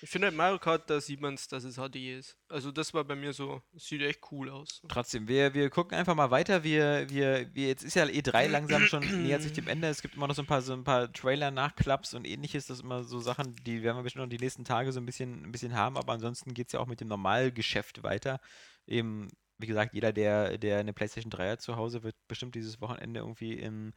[0.02, 2.38] ich finde halt Mario Kart, da sieht man es, dass es HD ist.
[2.50, 4.84] Also das war bei mir so, es sieht echt cool aus.
[4.88, 6.64] Trotzdem, wir, wir gucken einfach mal weiter.
[6.64, 9.88] Wir, wir, wir, jetzt ist ja E3 langsam schon, nähert sich dem Ende.
[9.88, 12.68] Es gibt immer noch so ein paar, so ein paar Trailer-Nachklaps und ähnliches.
[12.68, 15.06] Das sind immer so Sachen, die werden wir bestimmt noch die nächsten Tage so ein
[15.08, 18.40] bisschen, ein bisschen haben, aber ansonsten geht es ja auch mit dem Normalgeschäft weiter.
[18.86, 22.82] Eben, wie gesagt, jeder, der, der eine PlayStation 3 hat zu Hause, wird bestimmt dieses
[22.82, 23.94] Wochenende irgendwie in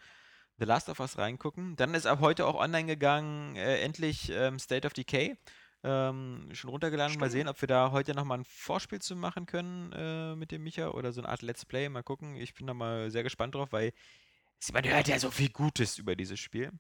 [0.59, 1.77] The Last of Us reingucken.
[1.77, 5.37] Dann ist ab heute auch online gegangen, äh, endlich ähm, State of Decay.
[5.83, 7.19] Ähm, schon runtergeladen.
[7.19, 7.33] Mal Stimmt.
[7.33, 10.89] sehen, ob wir da heute nochmal ein Vorspiel zu machen können äh, mit dem Micha
[10.89, 11.89] oder so eine Art Let's Play.
[11.89, 12.37] Mal gucken.
[12.37, 13.93] Ich bin da mal sehr gespannt drauf, weil
[14.73, 16.71] man hört ja so viel Gutes über dieses Spiel.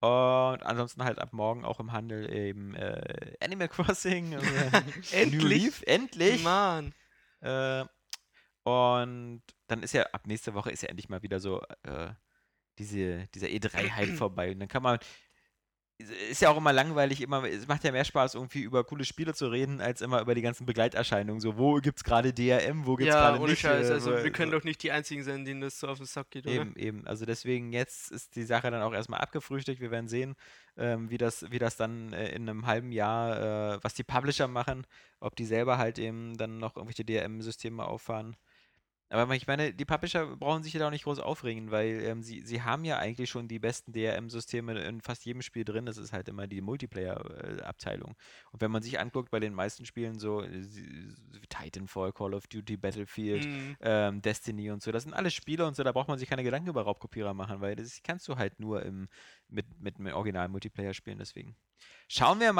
[0.00, 4.30] Und ansonsten halt ab morgen auch im Handel eben äh, Animal Crossing.
[4.30, 4.40] New
[5.12, 5.86] Endlich?
[5.86, 6.42] Endlich!
[6.42, 6.94] Mann.
[7.40, 7.84] Äh,
[8.64, 12.10] und dann ist ja ab nächste Woche ist ja endlich mal wieder so äh,
[12.78, 14.52] diese, dieser E3-Hype vorbei.
[14.52, 14.98] Und dann kann man.
[15.98, 19.32] Ist ja auch immer langweilig, immer, es macht ja mehr Spaß, irgendwie über coole Spiele
[19.32, 21.40] zu reden, als immer über die ganzen Begleiterscheinungen.
[21.40, 23.60] So, wo gibt's gerade DRM, wo gibt's Ja, gerade nicht.
[23.60, 23.88] Scheiß.
[23.88, 24.58] äh, Also wo- wir können so.
[24.58, 26.54] doch nicht die Einzigen sein, denen das so auf den Sack geht, oder?
[26.54, 27.06] Eben, eben.
[27.06, 29.80] Also deswegen, jetzt ist die Sache dann auch erstmal abgefrühstückt.
[29.80, 30.36] Wir werden sehen,
[30.76, 34.48] ähm, wie, das, wie das dann äh, in einem halben Jahr, äh, was die Publisher
[34.48, 34.86] machen,
[35.20, 38.36] ob die selber halt eben dann noch irgendwelche DRM-Systeme auffahren.
[39.08, 42.24] Aber ich meine, die Publisher brauchen sich ja da auch nicht groß aufregen, weil ähm,
[42.24, 45.86] sie, sie haben ja eigentlich schon die besten DRM-Systeme in fast jedem Spiel drin.
[45.86, 48.16] Das ist halt immer die Multiplayer-Abteilung.
[48.50, 50.60] Und wenn man sich anguckt, bei den meisten Spielen so äh,
[51.48, 53.76] Titanfall, Call of Duty, Battlefield, Mhm.
[53.80, 54.90] ähm, Destiny und so.
[54.90, 57.60] Das sind alles Spiele und so, da braucht man sich keine Gedanken über Raubkopierer machen,
[57.60, 59.08] weil das kannst du halt nur im,
[59.48, 61.54] mit, mit, mit originalen Multiplayer spielen, deswegen.
[62.08, 62.52] Schauen wir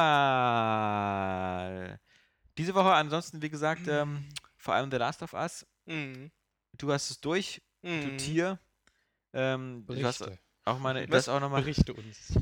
[0.86, 1.98] mal.
[2.58, 5.66] Diese Woche ansonsten, wie gesagt, ähm, vor allem The Last of Us.
[5.86, 6.30] Mhm.
[6.78, 8.18] Du hast es durch, du Mhm.
[8.18, 8.58] Tier.
[9.32, 10.38] Ähm, du hast Berichte.
[10.64, 11.28] auch mal, du Was?
[11.28, 12.32] auch noch mal, Berichte uns.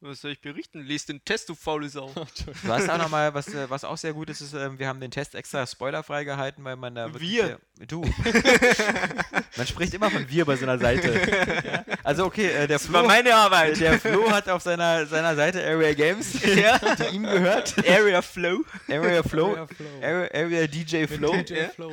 [0.00, 0.80] Was soll ich berichten?
[0.82, 2.08] Lies den Test, du faule Sau.
[2.64, 4.88] du hast auch noch mal, was, äh, was auch sehr gut ist, ist, ähm, wir
[4.88, 7.46] haben den Test extra spoilerfrei gehalten, weil man da wirklich Wir?
[7.78, 8.02] sehr- du.
[9.56, 11.12] man spricht immer von wir bei so einer Seite.
[11.64, 11.84] ja?
[12.04, 13.78] Also okay, äh, der Das war Flo, meine Arbeit.
[13.80, 16.78] der Flo hat auf seiner, seiner Seite Area Games, ja.
[16.78, 17.76] die ihm gehört.
[17.86, 18.64] Area Flow.
[18.88, 19.86] Area Flow, Area Flow.
[20.02, 21.32] Area, Area DJ Flow.
[21.42, 21.68] DJ ja.
[21.68, 21.92] Flow.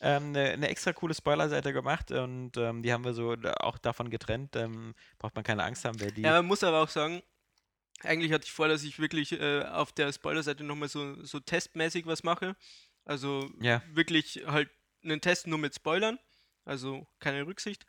[0.00, 4.10] Ähm, eine, eine extra coole Spoiler-Seite gemacht und ähm, die haben wir so auch davon
[4.10, 4.56] getrennt.
[4.56, 6.22] Ähm, braucht man keine Angst haben, wer die.
[6.22, 7.22] Ja, man muss aber auch sagen,
[8.02, 12.06] eigentlich hatte ich vor, dass ich wirklich äh, auf der Spoiler-Seite nochmal so, so testmäßig
[12.06, 12.56] was mache.
[13.04, 13.82] Also Ja.
[13.92, 14.70] wirklich halt
[15.02, 16.18] einen Test nur mit Spoilern.
[16.64, 17.84] Also keine Rücksicht.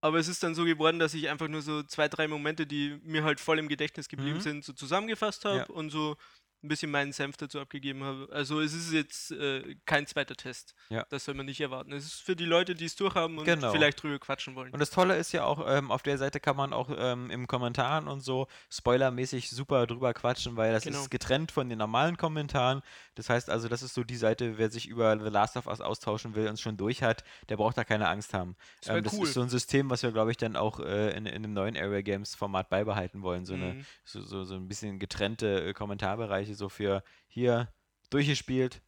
[0.00, 3.00] Aber es ist dann so geworden, dass ich einfach nur so zwei, drei Momente, die
[3.02, 4.42] mir halt voll im Gedächtnis geblieben Mhm.
[4.42, 5.64] sind, so zusammengefasst habe Ja.
[5.66, 6.16] und so
[6.62, 8.28] ein bisschen meinen Senf dazu abgegeben habe.
[8.32, 10.74] Also es ist jetzt äh, kein zweiter Test.
[10.88, 11.06] Ja.
[11.10, 11.92] Das soll man nicht erwarten.
[11.92, 13.70] Es ist für die Leute, die es durchhaben und Genau.
[13.70, 14.72] vielleicht drüber quatschen wollen.
[14.72, 17.46] Und das Tolle ist ja auch, ähm, auf der Seite kann man auch ähm, im
[17.46, 20.98] Kommentaren und so spoilermäßig super drüber quatschen, weil das Genau.
[21.00, 22.82] ist getrennt von den normalen Kommentaren.
[23.16, 25.80] Das heißt also, das ist so die Seite, wer sich über The Last of Us
[25.80, 28.56] austauschen will und es schon durch hat, der braucht da keine Angst haben.
[28.80, 29.24] Das wär Ähm, das cool.
[29.26, 31.76] ist so ein System, was wir, glaube ich, dann auch äh, in, in dem neuen
[31.76, 33.44] Area Games Format beibehalten wollen.
[33.44, 33.86] So, eine, Mhm.
[34.04, 37.72] so, so, so ein bisschen getrennte äh, Kommentarbereiche, so für hier
[38.10, 38.82] durchgespielt,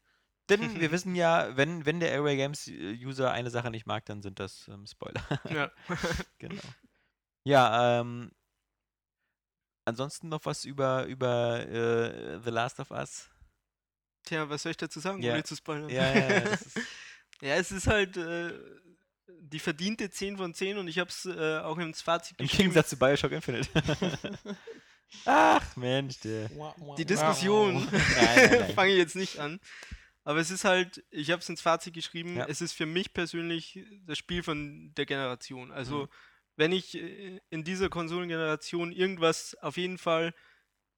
[0.48, 4.04] Denn wir wissen ja, wenn, wenn der Airway Games äh, User eine Sache nicht mag,
[4.06, 5.22] dann sind das ähm, Spoiler.
[5.48, 5.70] Ja.
[6.38, 6.62] genau.
[7.44, 8.32] Ja, ähm,
[9.84, 13.30] ansonsten noch was über, über äh, The Last of Us?
[14.24, 15.32] Tja, was soll ich dazu sagen, Ja.
[15.32, 15.88] ohne zu spoilern?
[15.88, 16.44] Ja, ja, ja,
[17.42, 18.52] Ja, es ist halt äh,
[19.40, 22.64] die verdiente 10 von 10 und ich habe es äh, auch ins Fazit Im geschrieben.
[22.74, 23.68] Gegensatz zu Bioshock Infinite.
[25.24, 26.50] Ach, Mensch, der.
[26.96, 27.86] Die Diskussion
[28.74, 29.60] fange ich jetzt nicht an.
[30.24, 32.46] Aber es ist halt, ich habe es ins Fazit geschrieben, Ja.
[32.46, 35.72] es ist für mich persönlich das Spiel von der Generation.
[35.72, 36.08] Also, Mhm.
[36.56, 40.34] wenn ich äh, in dieser Konsolengeneration irgendwas auf jeden Fall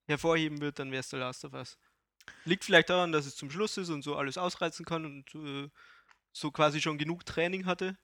[0.07, 1.77] hervorheben würde, dann wäre es The Last of Us.
[2.45, 5.69] Liegt vielleicht daran, dass es zum Schluss ist und so alles ausreizen kann und äh,
[6.33, 7.97] so quasi schon genug Training hatte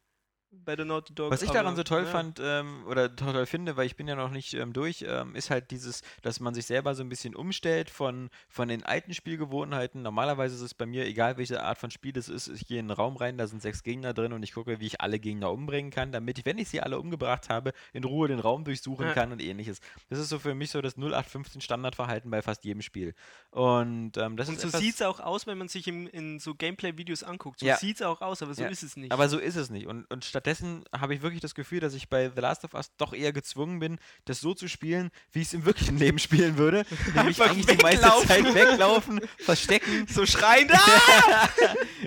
[0.52, 1.32] bei der Naughty Dog.
[1.32, 2.08] Was ich aber, daran so toll ja.
[2.08, 5.50] fand ähm, oder toll, finde, weil ich bin ja noch nicht ähm, durch, ähm, ist
[5.50, 10.02] halt dieses, dass man sich selber so ein bisschen umstellt von, von den alten Spielgewohnheiten.
[10.02, 12.86] Normalerweise ist es bei mir, egal welche Art von Spiel es ist, ich gehe in
[12.86, 15.52] einen Raum rein, da sind sechs Gegner drin und ich gucke, wie ich alle Gegner
[15.52, 19.08] umbringen kann, damit ich, wenn ich sie alle umgebracht habe, in Ruhe den Raum durchsuchen
[19.08, 19.14] Ja.
[19.14, 19.80] kann und ähnliches.
[20.10, 23.14] Das ist so für mich so das 0815 Standardverhalten bei fast jedem Spiel.
[23.52, 26.40] Und ähm, das Und ist so sieht es auch aus, wenn man sich im, in
[26.40, 27.60] so Gameplay-Videos anguckt.
[27.60, 27.78] So Ja.
[27.78, 28.70] sieht es auch aus, aber so Ja.
[28.70, 29.12] ist es nicht.
[29.12, 29.88] Aber so ist es nicht.
[29.88, 32.92] Und, und stattdessen habe ich wirklich das Gefühl, dass ich bei The Last of Us
[32.96, 36.58] doch eher gezwungen bin, das so zu spielen, wie ich es im wirklichen Leben spielen
[36.58, 36.86] würde.
[37.14, 38.10] Nämlich eigentlich die meiste.
[38.26, 40.72] Zeit weglaufen, verstecken, so schreiend.
[40.74, 41.50] Ah!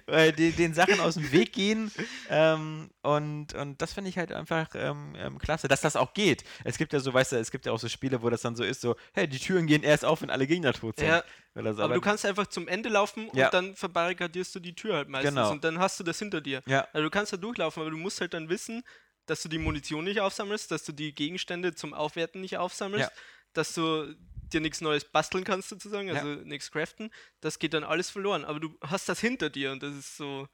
[0.32, 1.92] den, den Sachen aus dem Weg gehen.
[2.30, 6.44] Ähm, und, und das finde ich halt einfach ähm, ähm, klasse, dass das auch geht.
[6.64, 8.56] Es gibt ja so, weißt du, es gibt ja auch so Spiele, wo das dann
[8.56, 11.08] so ist, so, hey, die Türen gehen erst auf, wenn alle Gegner tot sind.
[11.08, 11.22] Ja,
[11.54, 11.60] So.
[11.82, 13.46] aber du kannst einfach zum Ende laufen Ja.
[13.46, 15.50] und dann verbarrikadierst du die Tür halt meistens Genau.
[15.50, 16.62] und dann hast du das hinter dir.
[16.66, 18.82] ja, Also du kannst da durchlaufen, aber du musst halt dann wissen,
[19.26, 23.16] dass du die Munition nicht aufsammelst, dass du die Gegenstände zum Aufwerten nicht aufsammelst, Ja.
[23.52, 24.14] dass du
[24.52, 26.14] dir nichts Neues basteln kannst sozusagen, Ja.
[26.14, 27.10] also nichts craften.
[27.40, 30.48] Das geht dann alles verloren, aber du hast das hinter dir und das ist so,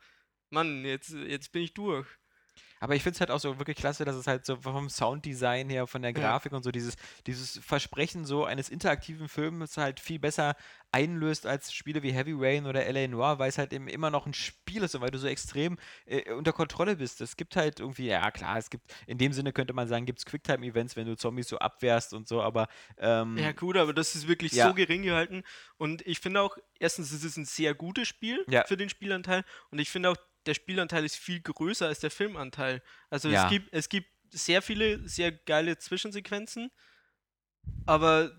[0.50, 2.06] Mann, jetzt, jetzt bin ich durch.
[2.80, 5.68] Aber ich finde es halt auch so wirklich klasse, dass es halt so vom Sounddesign
[5.70, 6.18] her, von der Ja.
[6.20, 10.54] Grafik und so dieses, dieses Versprechen so eines interaktiven Films halt viel besser
[10.90, 13.06] einlöst als Spiele wie Heavy Rain oder L.A.
[13.08, 15.76] Noir, weil es halt eben immer noch ein Spiel ist und weil du so extrem
[16.06, 17.20] äh, unter Kontrolle bist.
[17.20, 20.20] Es gibt halt irgendwie, ja klar, es gibt, in dem Sinne könnte man sagen, gibt
[20.20, 24.14] es Quicktime-Events, wenn du Zombies so abwehrst und so, aber ähm, Ja, gut, aber das
[24.14, 24.68] ist wirklich Ja.
[24.68, 25.42] so gering gehalten.
[25.76, 28.64] Und ich finde auch, erstens ist es ein sehr gutes Spiel Ja.
[28.64, 29.44] für den Spielanteil.
[29.70, 32.82] Und ich finde auch, der Spielanteil ist viel größer als der Filmanteil.
[33.10, 33.44] Also Ja.
[33.44, 36.70] es, gibt, es gibt sehr viele, sehr geile Zwischensequenzen,
[37.86, 38.36] aber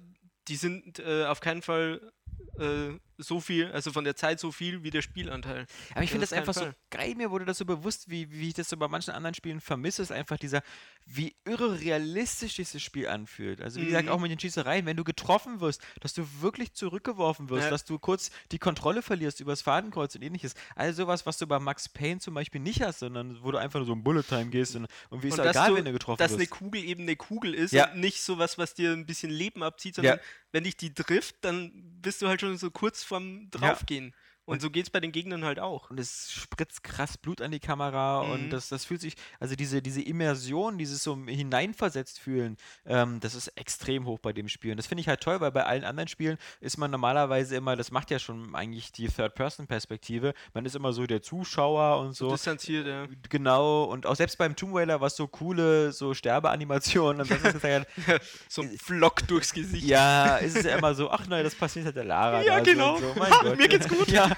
[0.47, 2.11] die sind äh, auf keinen Fall
[2.57, 5.67] äh, so viel, also von der Zeit so viel wie der Spielanteil.
[5.91, 6.75] Aber ich Ja, finde das einfach keinen so Fall.
[6.89, 9.59] geil, mir wurde das so bewusst, wie, wie ich das so bei manchen anderen Spielen
[9.61, 10.61] vermisse, ist einfach dieser,
[11.05, 13.61] wie irre realistisch dieses Spiel anfühlt.
[13.61, 14.11] Also wie gesagt, Mhm.
[14.11, 17.69] auch mit den Schießereien, wenn du getroffen wirst, dass du wirklich zurückgeworfen wirst, Ja.
[17.69, 20.53] dass du kurz die Kontrolle verlierst übers Fadenkreuz und ähnliches.
[20.75, 23.79] All sowas, was du bei Max Payne zum Beispiel nicht hast, sondern wo du einfach
[23.79, 25.85] nur so ein Bullet Time gehst und, und wie ist Und dass egal, du- wenn
[25.85, 26.51] du getroffen Dass eine wirst.
[26.51, 27.91] Kugel eben eine Kugel ist Ja.
[27.91, 30.19] und nicht sowas, was dir ein bisschen Leben abzieht, sondern
[30.51, 34.07] wenn dich die trifft, dann bist du halt schon so kurz vorm Draufgehen.
[34.07, 34.13] Und,
[34.49, 35.89] Und- so geht es bei den Gegnern halt auch.
[35.89, 38.49] und es spritzt krass Blut an die Kamera und Mhm.
[38.49, 43.47] das, das fühlt sich, also diese, diese Immersion, dieses so hineinversetzt fühlen, ähm, das ist
[43.49, 44.71] extrem hoch bei dem Spiel.
[44.71, 47.75] Und das finde ich halt toll, weil bei allen anderen Spielen ist man normalerweise immer,
[47.75, 52.27] das macht ja schon eigentlich die Third-Person-Perspektive, man ist immer so der Zuschauer und So
[52.27, 52.31] so.
[52.35, 53.07] distanziert, ja.
[53.29, 57.63] Genau, und auch selbst beim Tomb Raider, was so coole, so Sterbeanimationen, und das ist
[57.63, 57.87] halt,
[58.49, 59.85] So ein Flock durchs Gesicht.
[59.85, 62.41] ja, ist es ja immer so, ach nein, das passiert halt der Lara.
[62.43, 62.95] Ja, so genau.
[62.95, 63.13] Und so.
[63.17, 64.07] Mein Ha, mir geht's gut.
[64.09, 64.29] Ja.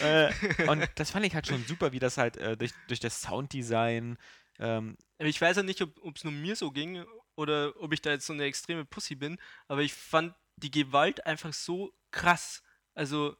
[0.00, 0.32] Äh,
[0.68, 4.18] und das fand ich halt schon super, wie das halt äh, durch, durch das Sounddesign.
[4.58, 7.04] Ähm, Ich weiß ja nicht, ob es nur mir so ging
[7.36, 9.38] oder ob ich da jetzt so eine extreme Pussy bin,
[9.68, 12.62] aber ich fand die Gewalt einfach so krass.
[12.94, 13.36] Also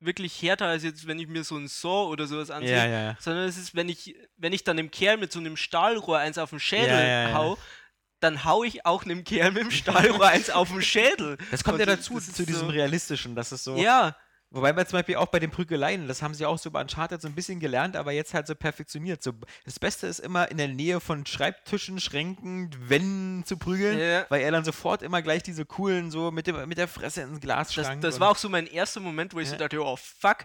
[0.00, 2.76] wirklich härter als jetzt, wenn ich mir so ein Saw oder sowas ansehe.
[2.76, 3.16] ja, ja, ja.
[3.20, 6.38] Sondern es ist, wenn ich, wenn ich dann dem Kerl mit so einem Stahlrohr eins
[6.38, 7.58] auf den Schädel hau,
[8.20, 11.38] dann hau ich auch einem Kerl mit dem Stahlrohr eins auf den Schädel.
[11.50, 13.76] Das kommt Und ja dazu, zu diesem so- realistischen, dass es so.
[13.76, 14.16] Ja,
[14.54, 17.22] Wobei man zum Beispiel auch bei den Prügeleien, das haben sie auch so bei Uncharted
[17.22, 19.22] so ein bisschen gelernt, aber jetzt halt so perfektioniert.
[19.22, 19.32] So,
[19.64, 24.26] das Beste ist immer in der Nähe von Schreibtischen, Schränken, Wänden zu prügeln, Ja.
[24.28, 27.40] weil er dann sofort immer gleich diese coolen, so mit, dem, mit der Fresse ins
[27.40, 29.58] Glas das, das war auch so mein erster Moment, wo ich so Ja.
[29.60, 30.44] dachte, oh fuck,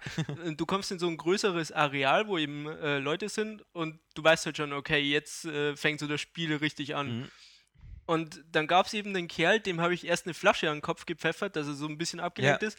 [0.56, 4.46] du kommst in so ein größeres Areal, wo eben äh, Leute sind und du weißt
[4.46, 7.20] halt schon, okay, jetzt äh, fängt so das Spiel richtig an.
[7.20, 7.28] Mhm.
[8.06, 10.82] Und dann gab es eben den Kerl, dem habe ich erst eine Flasche an den
[10.82, 12.70] Kopf gepfeffert, dass er so ein bisschen abgelenkt Ja.
[12.70, 12.78] ist.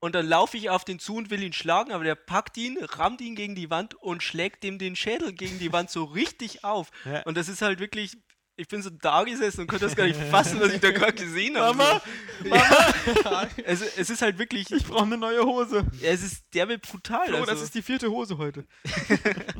[0.00, 2.78] Und dann laufe ich auf den zu und will ihn schlagen, aber der packt ihn,
[2.82, 6.64] rammt ihn gegen die Wand und schlägt dem den Schädel gegen die Wand so richtig
[6.64, 6.90] auf.
[7.04, 7.22] Ja.
[7.24, 8.16] Und das ist halt wirklich
[8.56, 11.14] ich bin so da gesessen und konnte das gar nicht fassen, was ich da gerade
[11.14, 11.78] gesehen habe.
[11.78, 12.02] Mama,
[12.44, 13.48] Ja.
[13.64, 15.86] es, es ist halt wirklich, ich brauche eine neue Hose.
[16.02, 17.26] ja, es ist derbe brutal.
[17.28, 17.46] Flo, also.
[17.52, 18.66] das ist die vierte Hose heute.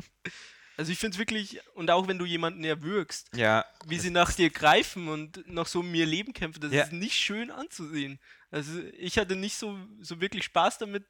[0.77, 4.31] Also ich finde es wirklich, und auch wenn du jemanden erwürgst, Ja, wie sie nach
[4.33, 6.83] dir greifen und noch so um ihr Leben kämpfen, das Ja.
[6.83, 8.19] ist nicht schön anzusehen.
[8.51, 11.05] Also ich hatte nicht so, so wirklich Spaß damit,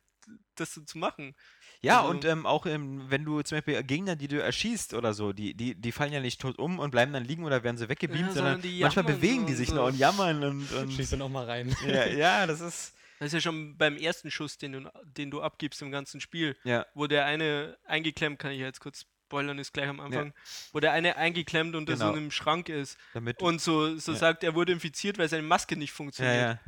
[0.55, 1.35] das so zu machen.
[1.81, 5.13] Ja, Also- und ähm, auch ähm, wenn du zum Beispiel Gegner, die du erschießt oder
[5.15, 7.77] so, die, die, die fallen ja nicht tot um und bleiben dann liegen oder werden
[7.77, 9.75] sie weggebeamt, Ja, sondern sondern die manchmal bewegen so die sich so.
[9.75, 11.75] noch und jammern und, und Schieß dann auch mal rein.
[11.87, 15.41] ja, ja, das ist Das ist ja schon beim ersten Schuss, den du, den du
[15.41, 19.57] abgibst im ganzen Spiel, ja, wo der eine eingeklemmt, kann ich ja jetzt kurz spoilern,
[19.57, 20.33] ist gleich am Anfang,
[20.73, 22.15] wo der eine eingeklemmt unter so Genau.
[22.15, 24.17] einem Schrank ist damit und so, so Ja.
[24.19, 26.59] sagt, er wurde infiziert, weil seine Maske nicht ja, funktioniert.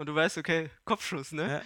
[0.00, 1.62] Ja, Und du weißt, okay, Kopfschuss, ne?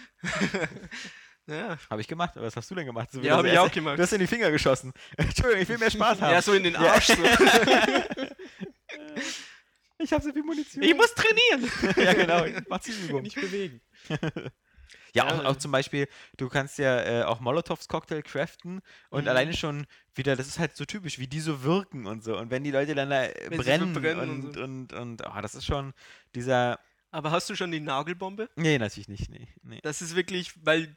[1.46, 1.78] Ja.
[1.90, 2.36] habe ich gemacht.
[2.36, 3.10] Aber was hast du denn gemacht?
[3.12, 3.98] So wie Ja, das hab ich auch gemacht.
[3.98, 4.92] Du hast in die Finger geschossen.
[5.16, 6.32] Entschuldigung, ich will mehr Spaß haben.
[6.32, 6.92] Ja, so in den Ja.
[6.94, 7.06] Arsch.
[7.08, 7.14] So.
[9.98, 10.82] ich habe so viel Munition.
[10.82, 11.70] Ich muss trainieren.
[11.96, 12.44] ja, genau.
[12.44, 13.22] Ich mach Zwiebeln.
[13.22, 13.80] Nicht bewegen.
[14.08, 14.18] Ja,
[15.14, 19.28] Ja, auch, auch zum Beispiel, du kannst ja äh, auch Molotovs Cocktail craften und Mhm.
[19.28, 22.36] alleine schon wieder, das ist halt so typisch, wie die so wirken und so.
[22.36, 25.66] Und wenn die Leute dann da brennen, verbrennen und, und und, und, ah, das ist
[25.66, 25.92] schon
[26.34, 26.80] dieser.
[27.14, 28.50] Aber hast du schon die Nagelbombe?
[28.56, 29.30] Nee, natürlich nicht.
[29.30, 29.78] Nee, nee.
[29.82, 30.96] Das ist wirklich, weil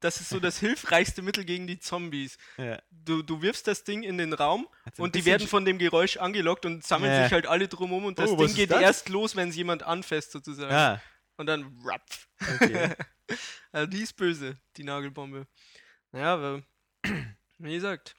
[0.00, 2.36] das ist so das hilfreichste Mittel gegen die Zombies.
[2.58, 2.82] Ja.
[2.90, 5.64] Du, du wirfst das Ding in den Raum Hat so ein und die werden von
[5.64, 7.22] dem Geräusch angelockt und sammeln Ja.
[7.22, 8.80] sich halt alle drumherum und das Oh, Ding geht das?
[8.82, 10.74] erst los, wenn es jemand anfasst sozusagen.
[10.74, 11.00] Ah,
[11.36, 12.26] Und dann rapf.
[12.40, 12.94] okay.
[13.72, 15.46] Also die ist böse, die Nagelbombe.
[16.10, 16.62] Naja, aber
[17.58, 18.16] wie gesagt,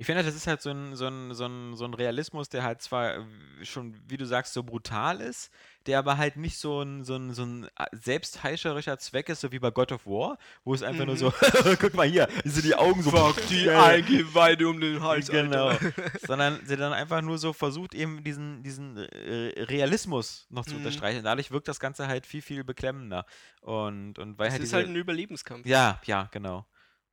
[0.00, 2.62] Ich finde, das ist halt so ein, so, ein, so, ein, so ein Realismus, der
[2.62, 3.20] halt zwar äh,
[3.64, 5.50] schon, wie du sagst, so brutal ist,
[5.84, 9.52] der aber halt nicht so ein, so ein, so ein äh, selbstheischerischer Zweck ist, so
[9.52, 11.18] wie bei God of War, wo es einfach nur Mhm.
[11.18, 11.32] so,
[11.80, 13.10] guck mal hier, so die Augen so.
[13.10, 15.70] fuck die Eingeweide um den Hals, Genau.
[16.26, 20.76] Sondern sie dann einfach nur so versucht, eben diesen, diesen äh, Realismus noch zu Mhm.
[20.78, 21.24] unterstreichen.
[21.24, 23.26] Dadurch wirkt das Ganze halt viel, viel beklemmender.
[23.60, 25.66] Und, und weil Es halt ist halt ein Überlebenskampf.
[25.66, 26.64] Ja, ja, genau.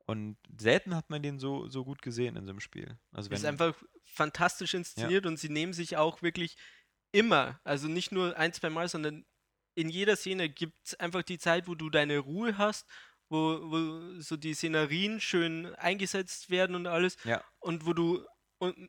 [0.08, 2.98] Und selten hat man den so, so gut gesehen in so einem Spiel.
[3.12, 3.74] Also ist einfach
[4.06, 6.56] fantastisch inszeniert und sie nehmen sich auch wirklich
[7.12, 9.26] immer, also nicht nur ein, zwei Mal, sondern
[9.74, 12.88] in jeder Szene gibt es einfach die Zeit, wo du deine Ruhe hast,
[13.28, 17.44] wo, wo so die Szenerien schön eingesetzt werden und alles Ja.
[17.58, 18.24] und wo du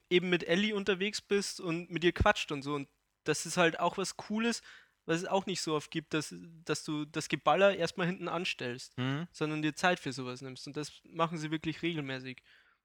[0.09, 2.87] eben mit Ellie unterwegs bist und mit ihr quatscht und so und
[3.25, 4.61] das ist halt auch was Cooles,
[5.09, 8.95] was es auch nicht so oft gibt, dass, dass du das Geballer erstmal hinten anstellst
[8.97, 9.27] Hm?
[9.31, 10.67] sondern dir Zeit für sowas nimmst.
[10.67, 12.43] Und das machen sie wirklich regelmäßig.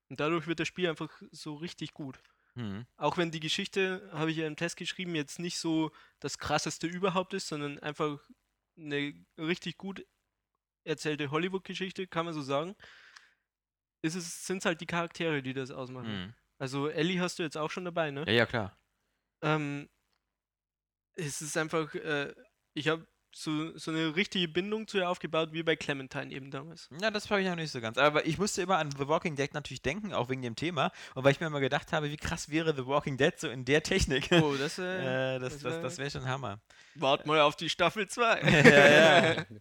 [0.08, 2.18] Und dadurch wird das Spiel einfach so richtig gut.
[2.54, 2.86] Hm.
[2.96, 6.86] Auch wenn die Geschichte, habe ich ja im Test geschrieben, jetzt nicht so das krasseste
[6.86, 8.18] überhaupt ist, sondern einfach
[8.78, 10.06] eine richtig gut
[10.84, 12.74] erzählte Hollywood-Geschichte, kann man so sagen,
[14.00, 16.08] ist es, sind es halt die Charaktere, die das ausmachen.
[16.08, 16.34] Hm.
[16.58, 18.24] Also Ellie hast du jetzt auch schon dabei, ne?
[18.26, 18.78] Ja, ja, klar.
[19.42, 19.90] Ähm,
[21.16, 22.34] es ist einfach, äh,
[22.74, 26.88] ich habe so, so eine richtige Bindung zu ihr aufgebaut, wie bei Clementine eben damals.
[27.00, 27.98] Ja, das habe ich noch nicht so ganz.
[27.98, 30.92] Aber ich musste immer an The Walking Dead natürlich denken, auch wegen dem Thema.
[31.14, 33.64] Und weil ich mir immer gedacht habe, wie krass wäre The Walking Dead so in
[33.64, 34.28] der Technik.
[34.30, 34.84] Oh, das, äh,
[35.36, 36.60] äh, das das das, das wäre schon Hammer.
[36.94, 38.40] Wart mal auf die Staffel 2.
[38.40, 39.46] ja, ja.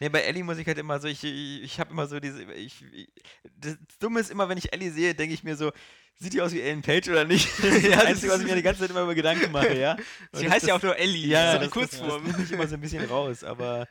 [0.00, 2.44] Nee, bei Ellie muss ich halt immer so, ich, ich, ich habe immer so diese,
[2.54, 3.08] ich, ich,
[3.56, 5.72] das Dumme ist immer, wenn ich Ellie sehe, denke ich mir so,
[6.18, 7.48] sieht die aus wie Ellen Page oder nicht?
[7.62, 9.50] Das ist das das Einzige, was ich ist- mir die ganze Zeit immer über Gedanken
[9.52, 9.92] mache, ja.
[9.92, 10.00] Und
[10.32, 12.42] Sie das- heißt ja das- auch nur Ellie, ja, so die das, das, das Kurzform.
[12.44, 13.86] ich immer so ein bisschen raus, aber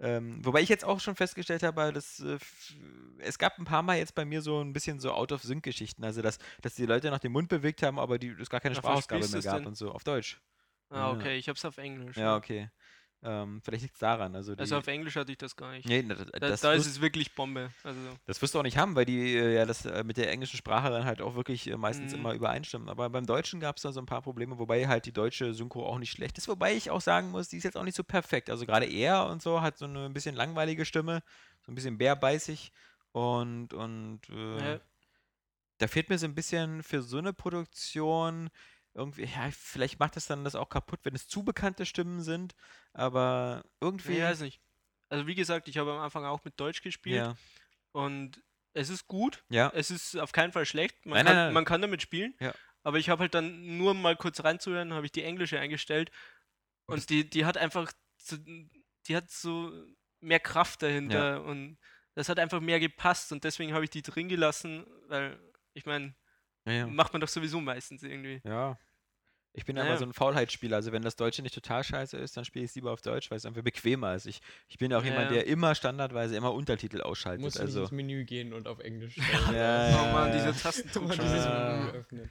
[0.00, 2.36] ähm, wobei ich jetzt auch schon festgestellt habe, dass äh,
[3.18, 6.38] es gab ein paar Mal jetzt bei mir so ein bisschen so Out-of-Sync-Geschichten, also dass,
[6.62, 9.42] dass die Leute noch den Mund bewegt haben, aber die, es gar keine Sprachausgabe mehr
[9.42, 9.66] gab denn?
[9.66, 10.40] und so, auf Deutsch.
[10.90, 12.16] Ah, okay, ich hab's auf Englisch.
[12.16, 12.70] Ja, okay.
[13.26, 14.34] Ähm, vielleicht liegt es daran.
[14.36, 15.88] Also, Also auf Englisch hatte ich das gar nicht.
[15.88, 17.70] nee, das, da das, da ist wirst- es wirklich Bombe.
[17.82, 20.30] Also, das wirst du auch nicht haben, weil die äh, ja das äh, mit der
[20.30, 22.18] englischen Sprache dann halt auch wirklich äh, meistens Mhm.
[22.20, 22.88] immer übereinstimmen.
[22.90, 25.86] Aber beim Deutschen gab es da so ein paar Probleme, wobei halt die deutsche Synchro
[25.86, 26.48] auch nicht schlecht ist.
[26.48, 28.50] Wobei ich auch sagen muss, die ist jetzt auch nicht so perfekt.
[28.50, 31.22] Also gerade er und so hat so eine ein bisschen langweilige Stimme,
[31.64, 32.72] so ein bisschen bärbeißig
[33.12, 34.80] und und äh, Ja.
[35.78, 38.50] da fehlt mir so ein bisschen für so eine Produktion
[38.94, 42.54] irgendwie, ja, vielleicht macht das dann das auch kaputt, wenn es zu bekannte Stimmen sind,
[42.92, 44.60] aber irgendwie ich weiß nicht.
[45.08, 47.36] Also wie gesagt, ich habe am Anfang auch mit Deutsch gespielt ja,
[47.92, 49.44] und es ist gut.
[49.50, 51.06] ja, Es ist auf keinen Fall schlecht.
[51.06, 51.54] Man, Nein, kann, nein, nein.
[51.54, 52.34] man kann damit spielen.
[52.40, 52.52] Ja.
[52.82, 56.10] Aber ich habe halt dann nur mal kurz reinzuhören, habe ich die englische eingestellt.
[56.86, 58.36] Und Und die, die hat einfach, so,
[59.06, 59.72] die hat so
[60.20, 61.78] mehr Kraft dahinter und
[62.14, 65.38] das hat einfach mehr gepasst und deswegen habe ich die drin gelassen, weil
[65.74, 66.14] ich meine,
[66.66, 66.86] ja, ja.
[66.86, 68.40] macht man doch sowieso meistens irgendwie.
[68.44, 68.78] Ja.
[69.56, 69.90] Ich bin Naja.
[69.90, 70.74] aber so ein Faulheitsspieler.
[70.76, 73.30] Also wenn das Deutsche nicht total scheiße ist, dann spiele ich es lieber auf Deutsch,
[73.30, 74.26] weil es einfach bequemer ist.
[74.26, 75.34] Ich, ich bin auch Ja, jemand, ja.
[75.36, 77.44] der immer standardweise immer Untertitel ausschaltet.
[77.44, 79.54] Nicht also ins Menü gehen und auf Englisch stellen.
[79.54, 80.32] Ja, Oh man, ja.
[80.34, 81.12] diese man Tastendruck.
[81.12, 81.46] dieses.
[81.46, 82.30] Menü öffnet.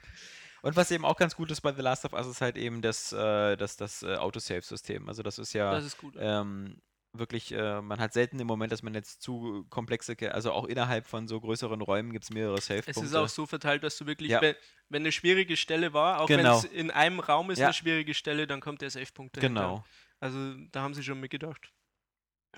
[0.60, 2.82] Und was eben auch ganz gut ist bei The Last of Us ist halt eben
[2.82, 5.08] das, äh, das, das äh, Autosave-System.
[5.08, 6.14] Also das ist ja Das ist gut.
[6.18, 6.76] ähm,
[7.14, 11.06] wirklich, äh, man hat selten den Moment, dass man jetzt zu komplexe, also auch innerhalb
[11.06, 13.04] von so größeren Räumen gibt es mehrere Es Save-Punkte.
[13.04, 14.40] ist auch so verteilt, dass du wirklich, Ja.
[14.40, 14.54] wenn,
[14.88, 16.42] wenn eine schwierige Stelle war, auch Genau.
[16.42, 17.66] wenn es in einem Raum ist Ja.
[17.66, 19.38] eine schwierige Stelle, dann kommt der Safe-Punkt.
[19.40, 19.84] Genau.
[20.20, 21.72] Also da haben sie schon mitgedacht.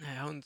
[0.01, 0.45] Naja, und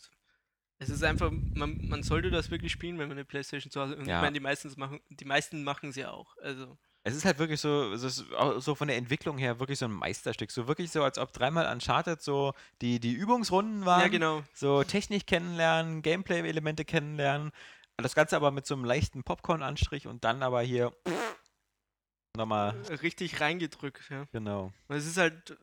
[0.78, 3.96] es ist einfach, man, man sollte das wirklich spielen, wenn man eine Playstation zu Hause
[3.96, 4.16] Und Ja.
[4.18, 6.36] ich meine, die meisten machen, die meisten machen es ja auch.
[6.38, 9.78] Also, Es ist halt wirklich so, es ist auch so von der Entwicklung her wirklich
[9.78, 10.50] so ein Meisterstück.
[10.50, 14.02] So wirklich so, als ob dreimal Uncharted so die, die Übungsrunden waren.
[14.02, 14.42] ja, genau.
[14.52, 17.52] So Technik kennenlernen, Gameplay-Elemente kennenlernen.
[17.96, 20.92] Das Ganze aber mit so einem leichten Popcorn-Anstrich und dann aber hier
[22.36, 22.70] nochmal,
[23.02, 24.26] Richtig reingedrückt, ja.
[24.32, 24.72] genau.
[24.88, 25.56] Und es ist halt,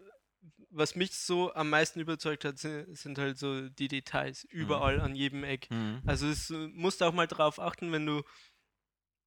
[0.69, 4.43] was mich so am meisten überzeugt hat, sind, sind halt so die Details.
[4.45, 5.69] Überall an jedem Eck.
[5.69, 6.01] Mhm.
[6.05, 8.23] Also es äh, musst du auch mal drauf achten, wenn du,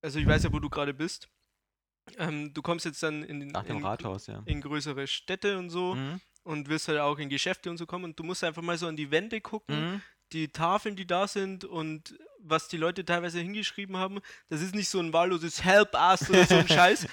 [0.02, 1.28] also ich weiß ja, wo du gerade bist.
[2.18, 4.42] Ähm, du kommst jetzt dann in, Nach dem in, Rathaus, ja.
[4.46, 6.20] in größere Städte und so Mhm.
[6.42, 8.86] und wirst halt auch in Geschäfte und so kommen und du musst einfach mal so
[8.88, 10.02] an die Wände gucken, Mhm.
[10.32, 14.20] die Tafeln, die da sind und was die Leute teilweise hingeschrieben haben.
[14.48, 17.06] Das ist nicht so ein wahlloses Help Us oder so ein Scheiß,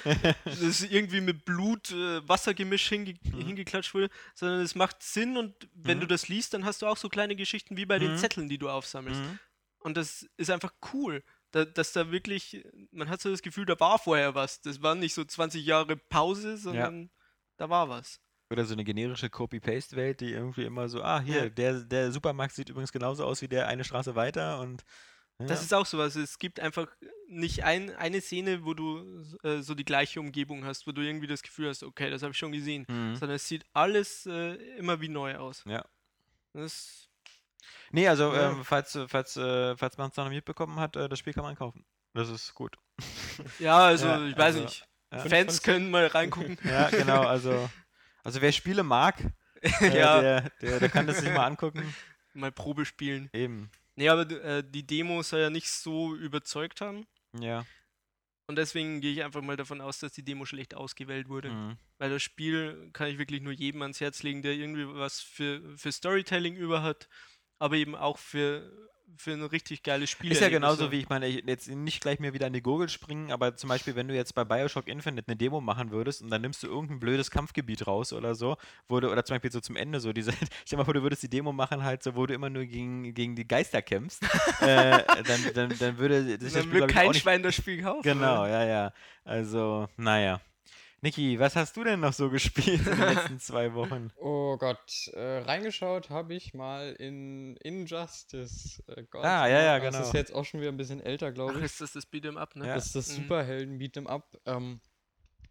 [0.46, 5.54] das ist irgendwie mit Blut, äh, Wassergemisch hinge hingeklatscht wurde, sondern es macht Sinn und
[5.74, 6.02] wenn Mhm.
[6.02, 8.18] du das liest, dann hast du auch so kleine Geschichten wie bei den Mhm.
[8.18, 9.20] Zetteln, die du aufsammelst.
[9.22, 9.40] Mhm.
[9.80, 13.80] Und das ist einfach cool, da, dass da wirklich, man hat so das Gefühl, da
[13.80, 14.62] war vorher was.
[14.62, 17.10] Das war nicht so 20 Jahre Pause, sondern
[17.58, 18.20] da war was.
[18.50, 21.50] Oder so eine generische Copy-Paste-Welt, die irgendwie immer so, ah, hier, Ja.
[21.50, 24.84] der, der Supermarkt sieht übrigens genauso aus wie der eine Straße weiter und
[25.40, 25.46] ja.
[25.46, 26.16] Das ist auch sowas.
[26.16, 26.88] Es gibt einfach
[27.28, 31.28] nicht ein, eine Szene, wo du äh, so die gleiche Umgebung hast, wo du irgendwie
[31.28, 32.86] das Gefühl hast, okay, das habe ich schon gesehen.
[32.88, 33.16] Mhm.
[33.16, 35.64] Sondern es sieht alles äh, immer wie neu aus.
[35.68, 35.86] Ja.
[36.54, 37.07] Das,
[37.92, 38.52] Nee, also Ja.
[38.52, 41.34] ähm, falls, äh, falls, äh, falls man es noch nicht mitbekommen hat, äh, das Spiel
[41.34, 41.86] kann man kaufen.
[42.14, 42.78] Das ist gut.
[43.60, 44.88] ja, also Ja, ich weiß also, nicht.
[45.12, 45.20] ja.
[45.20, 46.58] Fans können mal reingucken.
[46.64, 47.70] Ja, genau, also,
[48.24, 49.20] also wer Spiele mag,
[49.62, 51.94] äh, ja, der, der, der kann das sich mal angucken.
[52.34, 53.30] mal Probe spielen.
[53.34, 57.08] Eben, Nee, aber äh, die Demo soll ja nicht so überzeugt haben.
[57.34, 57.66] ja.
[58.50, 61.50] Und deswegen gehe ich einfach mal davon aus, dass die Demo schlecht ausgewählt wurde.
[61.50, 61.78] Mhm.
[61.98, 65.62] Weil das Spiel kann ich wirklich nur jedem ans Herz legen, der irgendwie was für,
[65.78, 67.10] für Storytelling über hat,
[67.60, 68.72] aber eben auch für,
[69.16, 70.32] für ein richtig geiles Spiel.
[70.32, 73.32] Ist ja genauso wie, ich meine, jetzt nicht gleich mir wieder an die Gurgel springen,
[73.32, 76.42] aber zum Beispiel, wenn du jetzt bei Bioshock Infinite eine Demo machen würdest und dann
[76.42, 78.58] nimmst du irgendein blödes Kampfgebiet raus oder so,
[78.90, 81.30] du, oder zum Beispiel so zum Ende so diese, ich sag mal du würdest die
[81.30, 84.24] Demo machen halt so, wo du immer nur gegen, gegen die Geister kämpfst,
[84.62, 87.44] äh, dann, dann, dann würde das Dann Spiel, wird glaub ich, kein auch nicht Schwein
[87.44, 88.04] das Spiel kaufen.
[88.04, 88.50] Genau, oder?
[88.50, 88.94] ja, ja.
[89.24, 90.42] Also, naja.
[91.02, 94.10] Niki, was hast du denn noch so gespielt in den letzten zwei Wochen?
[94.16, 98.84] Oh Gott, äh, reingeschaut habe ich mal in Injustice.
[98.88, 100.06] Äh, Gott, Ah, ja, ja, Das genau.
[100.08, 101.66] ist jetzt auch schon wieder ein bisschen älter, glaube Ach, ich.
[101.66, 102.66] ist das das Beat'em Up, ne?
[102.68, 102.74] Ja.
[102.76, 103.24] Das ist das Mhm.
[103.24, 104.40] Superhelden Beat'em Up.
[104.46, 104.82] Ähm,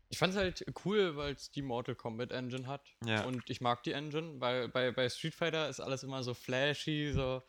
[0.08, 2.82] ich fand es halt cool, weil es die Mortal Kombat Engine hat.
[3.04, 3.24] Ja.
[3.24, 7.12] Und ich mag die Engine, weil bei, bei Street Fighter ist alles immer so flashy,
[7.14, 7.40] so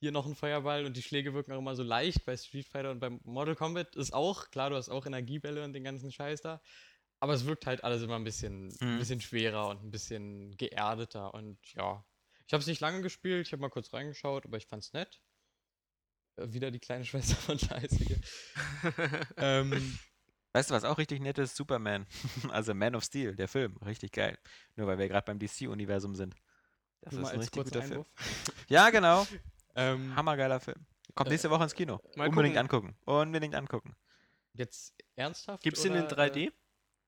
[0.00, 2.90] hier noch ein Feuerball und die Schläge wirken auch immer so leicht bei Street Fighter
[2.90, 6.40] und beim Mortal Kombat ist auch, klar, du hast auch Energiebälle und den ganzen Scheiß
[6.42, 6.60] da.
[7.24, 8.76] Aber es wirkt halt alles immer ein bisschen, Mhm.
[8.82, 12.04] ein bisschen schwerer und ein bisschen geerdeter und ja.
[12.46, 15.22] Ich habe es nicht lange gespielt, ich habe mal kurz reingeschaut, aber ich fand's nett.
[16.36, 18.18] Äh, Wieder die kleine Schwester von Scheißige.
[19.38, 19.98] ähm,
[20.52, 21.56] Weißt du, was auch richtig nett ist?
[21.56, 22.06] Superman.
[22.50, 23.78] Also Man of Steel, der Film.
[23.78, 24.36] Richtig geil.
[24.76, 26.34] Nur weil wir gerade beim DC-Universum sind.
[27.00, 27.92] Das nur ist ein richtig guter Film.
[27.92, 28.06] Einwurf.
[28.68, 29.26] Ja, genau.
[29.76, 30.84] Ähm, Hammergeiler Film.
[31.14, 32.00] Kommt Äh, nächste Woche ins Kino.
[32.16, 32.56] Unbedingt gucken.
[32.58, 32.96] angucken.
[33.06, 33.96] Unbedingt angucken.
[34.52, 35.62] Jetzt ernsthaft?
[35.64, 36.52] Gibt's den in oder, 3D?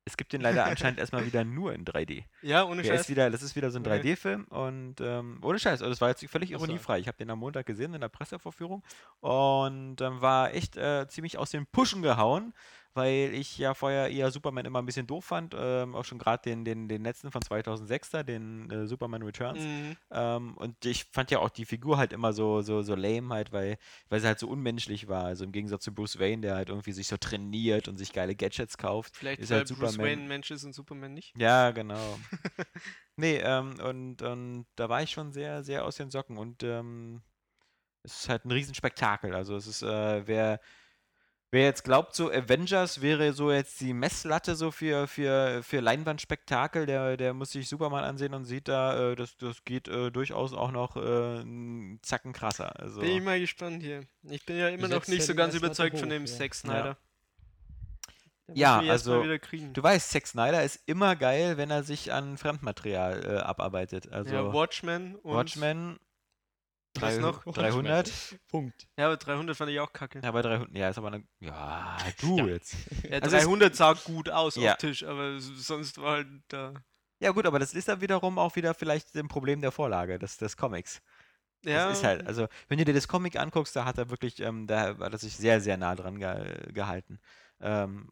[0.08, 2.22] Es gibt den leider anscheinend erstmal wieder nur in 3D.
[2.42, 3.08] Ja, ohne Der ist Scheiß.
[3.10, 4.12] wieder, das ist wieder so ein Okay.
[4.14, 7.00] 3D-Film und ähm, ohne Scheiß, also das war jetzt völlig ironiefrei.
[7.00, 8.84] Ich habe den am Montag gesehen in der Pressevorführung
[9.20, 12.54] und ähm, war echt äh, ziemlich aus den Puschen gehauen,
[12.96, 16.42] weil ich ja vorher eher Superman immer ein bisschen doof fand, ähm, auch schon gerade
[16.42, 19.60] den, den, den letzten von 2006, da, den äh, Superman Returns.
[19.60, 19.96] Mhm.
[20.10, 23.52] Ähm, und ich fand ja auch die Figur halt immer so, so, so lame halt,
[23.52, 23.78] weil,
[24.08, 25.24] weil sie halt so unmenschlich war.
[25.24, 28.34] Also im Gegensatz zu Bruce Wayne, der halt irgendwie sich so trainiert und sich geile
[28.34, 29.16] Gadgets kauft.
[29.16, 30.00] Vielleicht ist weil halt Bruce Superman.
[30.00, 31.36] Wayne ein Mensch ist und Superman nicht.
[31.38, 32.18] Ja, genau.
[33.16, 37.22] nee, ähm, und, und da war ich schon sehr, sehr aus den Socken und ähm,
[38.06, 39.34] es ist halt ein Riesenspektakel.
[39.34, 40.60] Also es ist, äh, wer,
[41.50, 46.86] wer jetzt glaubt, so Avengers wäre so jetzt die Messlatte so für, für, für Leinwandspektakel,
[46.86, 50.52] der, der muss sich Superman ansehen und sieht da, äh, das, das geht äh, durchaus
[50.52, 52.78] auch noch äh, einen Zacken krasser.
[52.80, 54.02] Also, Bin ich mal gespannt hier.
[54.22, 56.32] Ich bin ja immer noch nicht ja so ganz Messlatte überzeugt von hoch, dem ja.
[56.32, 56.96] Zack Snyder.
[58.54, 63.24] Ja, mal also, du weißt, Zack Snyder ist immer geil, wenn er sich an Fremdmaterial
[63.24, 64.12] äh, abarbeitet.
[64.12, 65.98] Also ja, Watchmen und Watchmen
[67.02, 67.44] Was noch?
[67.44, 68.10] 300?
[68.48, 68.86] Punkt.
[68.98, 70.20] Ja, aber 300 fand ich auch kacke.
[70.22, 72.46] Ja, bei 300, ja, ist aber eine, ja, du Ja.
[72.46, 72.74] jetzt.
[73.08, 74.72] Ja, Also es- 300 sah gut aus Ja.
[74.72, 76.74] optisch, aber s- sonst war halt da.
[77.20, 80.36] Ja gut, aber das ist dann wiederum auch wieder vielleicht ein Problem der Vorlage, des,
[80.36, 81.00] des Comics.
[81.64, 84.38] Ja, Das ist halt, also wenn du dir das Comic anguckst, da hat er wirklich,
[84.40, 87.18] ähm, da hat er sich sehr, sehr nah dran ge gehalten.
[87.60, 88.10] Ähm,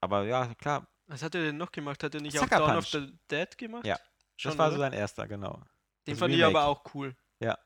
[0.00, 2.02] aber ja, klar, was hat er denn noch gemacht?
[2.02, 3.04] Hat er nicht Sucker auch Dawn of Punch.
[3.06, 3.86] the Dead gemacht?
[3.86, 3.96] Ja,
[4.36, 4.84] Schon, das war so oder?
[4.86, 5.62] sein erster, genau.
[6.06, 6.58] Den das fand ich Remake.
[6.58, 7.14] aber auch cool.
[7.40, 7.56] Ja.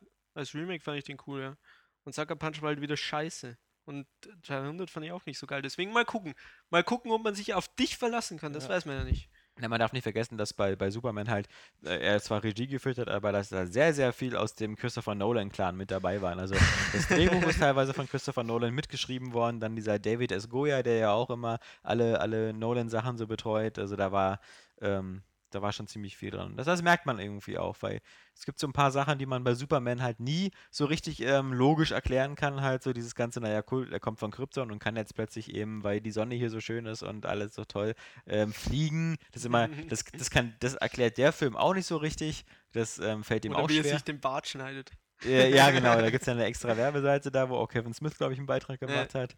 [0.41, 1.57] Als Remake fand ich den cool, ja.
[2.05, 3.57] Und Sucker Punch war halt wieder scheiße.
[3.85, 4.07] Und
[4.47, 5.63] 300 fand ich auch nicht so geil.
[5.63, 6.35] Deswegen mal gucken.
[6.71, 8.53] Mal gucken, ob man sich auf dich verlassen kann.
[8.53, 8.71] Das Ja.
[8.71, 9.29] weiß man ja nicht.
[9.59, 11.49] Na, man darf nicht vergessen, dass bei, bei Superman halt,
[11.85, 15.15] äh, er zwar Regie geführt hat, aber dass da sehr, sehr viel aus dem Christopher
[15.15, 16.39] Nolan-Clan mit dabei waren.
[16.39, 16.55] Also
[16.93, 20.49] das Drehbuch ist teilweise von Christopher Nolan mitgeschrieben worden, dann dieser David S.
[20.49, 23.79] Goya, der ja auch immer alle, alle Nolan-Sachen so betreut.
[23.79, 24.41] Also da war,
[24.81, 26.57] ähm, da war schon ziemlich viel dran.
[26.57, 28.01] Das, das merkt man irgendwie auch, weil
[28.35, 31.53] es gibt so ein paar Sachen, die man bei Superman halt nie so richtig ähm,
[31.53, 32.63] logisch erklären kann.
[32.63, 35.85] Halt so dieses ganze, naja, cool, er kommt von Krypton und kann jetzt plötzlich eben,
[35.85, 37.95] weil die Sonne hier so schön ist und alles so toll,
[38.27, 39.17] ähm, fliegen.
[39.33, 42.45] Das ist immer, das, das kann, das erklärt der Film auch nicht so richtig.
[42.73, 43.95] Das ähm, fällt ihm Oder auch wie er schwer.
[43.95, 44.93] sich den Bart schneidet.
[45.25, 48.17] Äh, ja, genau, da gibt es ja eine extra Werbeseite da, wo auch Kevin Smith,
[48.17, 49.37] glaube ich, einen Beitrag gemacht hat.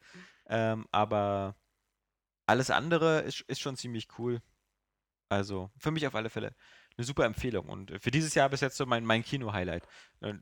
[0.49, 1.57] Ähm, aber
[2.47, 4.43] alles andere ist, ist schon ziemlich cool.
[5.33, 6.55] Also, für mich auf alle Fälle
[6.97, 7.69] eine super Empfehlung.
[7.69, 9.87] Und äh, für dieses Jahr bis jetzt so mein, mein Kino-Highlight.
[10.21, 10.35] Äh,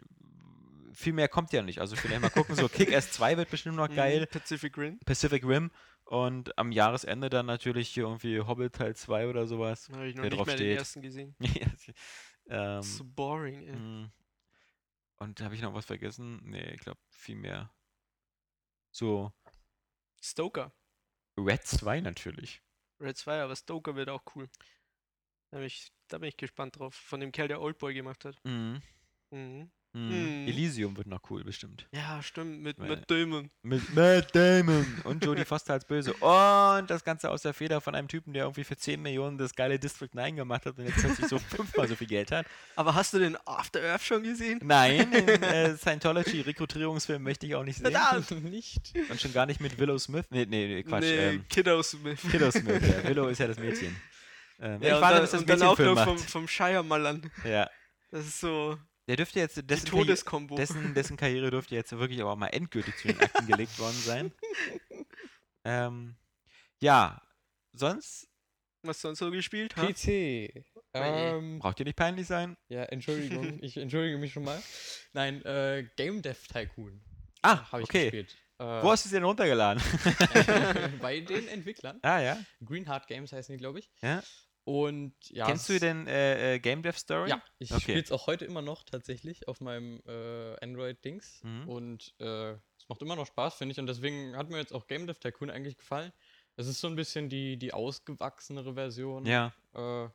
[0.92, 1.80] Viel mehr kommt ja nicht.
[1.80, 4.26] Also, vielleicht mal gucken, so Kick-Ass 2 wird bestimmt noch Mhm, geil.
[4.26, 4.98] Pacific Rim.
[5.06, 5.70] Pacific Rim.
[6.04, 9.88] Und am Jahresende dann natürlich hier irgendwie Hobbit Teil 2 oder sowas.
[9.92, 10.78] Habe ich noch nicht drauf mehr den steht.
[10.78, 11.36] ersten gesehen.
[12.48, 13.76] ähm, so boring, ey.
[13.76, 14.12] Mm.
[15.18, 16.40] Und habe ich noch was vergessen?
[16.42, 17.70] Nee, ich glaube viel mehr.
[18.90, 19.32] So,
[20.20, 20.72] Stoker.
[21.36, 22.60] Red 2 natürlich.
[22.98, 24.48] Red 2, aber Stoker wird auch cool.
[25.50, 26.94] Da bin, ich, da bin ich gespannt drauf.
[26.94, 28.36] Von dem Kerl, der Oldboy gemacht hat.
[28.44, 28.80] Mhm.
[29.30, 29.70] Mhm.
[29.92, 30.42] Mhm.
[30.42, 30.46] Mhm.
[30.48, 31.88] Elysium wird noch cool, bestimmt.
[31.90, 33.50] Ja, stimmt, mit Matt Damon.
[33.62, 36.12] Mit Matt Damon und Jodie Foster als Böse.
[36.14, 39.52] Und das Ganze aus der Feder von einem Typen, der irgendwie für 10 Millionen das
[39.56, 42.46] geile District 9 gemacht hat und jetzt plötzlich so fünfmal so viel Geld hat.
[42.76, 44.60] Aber hast du den After Earth schon gesehen?
[44.62, 47.90] Nein, den äh, Scientology-Rekrutierungsfilm möchte ich auch nicht sehen.
[47.90, 48.30] Verdammt!
[48.44, 48.92] nicht.
[49.10, 50.26] Und schon gar nicht mit Willow Smith.
[50.30, 51.02] Nee, nee, nee Quatsch.
[51.02, 52.20] nee, Ähm, Kiddo Smith.
[52.30, 53.02] Kiddo Smith, ja.
[53.08, 53.96] Willow ist ja das Mädchen.
[54.60, 56.48] Ähm, Ja, ich warte, dann, bis das und dann Mädchen auch Film noch vom, vom
[56.48, 57.30] Shyamalan.
[57.44, 57.70] Ja.
[58.10, 60.56] Das ist so Der dürfte jetzt, dessen, Karriere, Todeskombo.
[60.56, 63.96] dessen, dessen Karriere dürfte jetzt wirklich aber auch mal endgültig zu den Akten gelegt worden
[63.96, 64.32] sein.
[65.62, 66.16] Ähm,
[66.80, 67.20] ja,
[67.74, 68.26] sonst
[68.82, 69.86] Was sonst so gespielt hat?
[69.94, 70.64] PC.
[70.94, 72.56] Ähm, braucht ihr nicht peinlich sein.
[72.68, 74.60] ja, Entschuldigung, ich entschuldige mich schon mal.
[75.12, 77.02] Nein, äh, Game Dev Tycoon
[77.42, 78.04] Ah, habe ich okay.
[78.04, 78.38] gespielt.
[78.58, 79.82] Äh, Wo hast du es denn runtergeladen?
[81.02, 81.98] bei den Entwicklern.
[82.02, 82.38] ah, ja.
[82.64, 83.90] Greenheart Games heißen die, glaube ich.
[84.02, 84.22] ja.
[84.64, 85.46] Und ja.
[85.46, 87.30] Kennst du denn äh, äh, Game Dev Story?
[87.30, 87.80] Ja, ich Okay.
[87.80, 91.42] spiele es auch heute immer noch tatsächlich auf meinem äh, Android-Dings.
[91.42, 91.68] Mhm.
[91.68, 93.80] Und äh, es macht immer noch Spaß, finde ich.
[93.80, 96.12] Und deswegen hat mir jetzt auch Game Dev Tycoon eigentlich gefallen.
[96.56, 99.24] Es ist so ein bisschen die, die ausgewachsenere Version.
[99.24, 99.52] Ja.
[99.72, 100.08] Äh,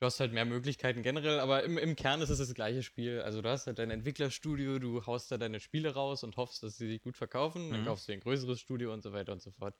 [0.00, 3.20] du hast halt mehr Möglichkeiten generell, aber im, im Kern ist es das gleiche Spiel.
[3.22, 6.76] Also du hast halt dein Entwicklerstudio, du haust da deine Spiele raus und hoffst, dass
[6.76, 7.70] sie sich gut verkaufen.
[7.70, 7.86] Dann Mhm.
[7.86, 9.76] kaufst du dir ein größeres Studio und so weiter und so fort.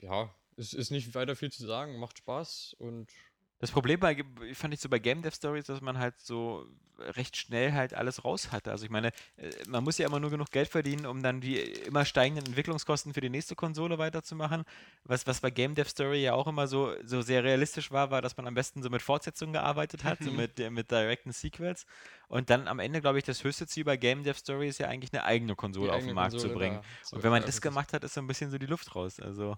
[0.00, 3.10] Ja, es ist nicht weiter viel zu sagen, macht Spaß und
[3.58, 6.66] Das Problem bei, fand ich so bei Game Dev Stories, dass man halt so
[6.98, 8.70] recht schnell halt alles raus hatte.
[8.70, 11.58] Also ich meine, äh, man muss ja immer nur genug Geld verdienen, um dann die
[11.58, 14.64] immer steigenden Entwicklungskosten für die nächste Konsole weiterzumachen.
[15.04, 18.22] Was, was bei Game Dev Story ja auch immer so, so sehr realistisch war, war,
[18.22, 21.86] dass man am besten so mit Fortsetzungen gearbeitet hat, so mit, äh, mit direkten Sequels.
[22.28, 24.88] Und dann am Ende, glaube ich, das höchste Ziel bei Game Dev Story ist ja
[24.88, 26.76] eigentlich eine eigene Konsole die auf eigene den Markt zu Konsole bringen.
[26.76, 28.94] da zu Und wenn man das gemacht hat, ist so ein bisschen so die Luft
[28.94, 29.20] raus.
[29.20, 29.56] Also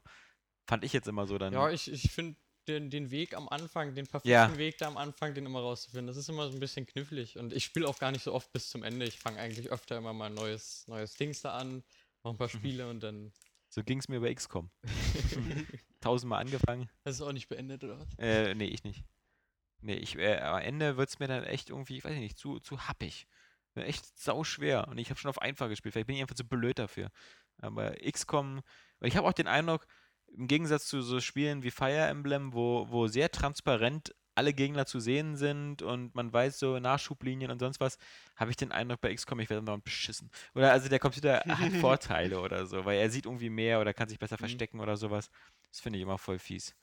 [0.66, 1.52] fand ich jetzt immer so dann.
[1.52, 2.36] Ja, ich, ich finde
[2.68, 4.56] den, den Weg am Anfang, den perfekten Ja.
[4.56, 7.36] Weg da am Anfang, den immer rauszufinden, das ist immer so ein bisschen knifflig.
[7.38, 9.04] Und ich spiele auch gar nicht so oft bis zum Ende.
[9.06, 11.82] Ich fange eigentlich öfter immer mal ein neues, neues Dings da an,
[12.22, 12.58] noch ein paar Mhm.
[12.58, 13.32] Spiele und dann.
[13.68, 14.70] So ging es mir bei XCOM.
[16.00, 16.88] Tausendmal angefangen.
[17.04, 18.08] Das ist auch nicht beendet, oder was?
[18.18, 19.04] Äh, nee, ich nicht.
[19.80, 22.60] Nee, ich, äh, am Ende wird es mir dann echt irgendwie, ich weiß nicht, zu,
[22.60, 23.26] zu happig.
[23.74, 24.86] Mir Echt sau schwer.
[24.88, 25.94] Und ich habe schon auf einfach gespielt.
[25.94, 27.10] Vielleicht bin ich einfach zu blöd dafür.
[27.58, 28.60] Aber XCOM,
[29.00, 29.86] ich habe auch den Eindruck,
[30.36, 34.98] im Gegensatz zu so Spielen wie Fire Emblem, wo, wo sehr transparent alle Gegner zu
[34.98, 37.98] sehen sind und man weiß so Nachschublinien und sonst was,
[38.36, 40.30] habe ich den Eindruck bei XCOM, ich werde dauernd beschissen.
[40.54, 44.08] Oder also der Computer hat Vorteile oder so, weil er sieht irgendwie mehr oder kann
[44.08, 44.40] sich besser Mhm.
[44.40, 45.30] verstecken oder sowas.
[45.68, 46.74] Das finde ich immer voll fies.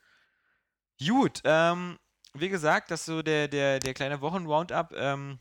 [1.04, 1.98] Gut, ähm,
[2.34, 4.94] wie gesagt, das ist so der, der, der kleine Wochen-Roundup.
[4.96, 5.40] Ähm,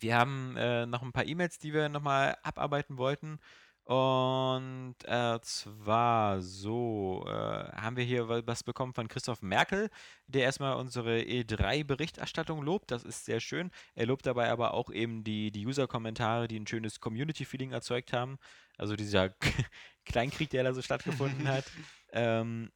[0.00, 3.40] wir haben äh, noch ein paar E-Mails, die wir nochmal abarbeiten wollten.
[3.84, 9.90] Und äh, zwar so, äh, haben wir hier wa- was bekommen von Christoph Merkel,
[10.28, 12.90] der erstmal unsere E3-Berichterstattung lobt.
[12.92, 13.70] Das ist sehr schön.
[13.94, 18.38] Er lobt dabei aber auch eben die, die User-Kommentare, die ein schönes Community-Feeling erzeugt haben.
[18.78, 19.30] Also dieser
[20.04, 21.64] Kleinkrieg, der da so stattgefunden hat.
[22.14, 22.70] Ähm,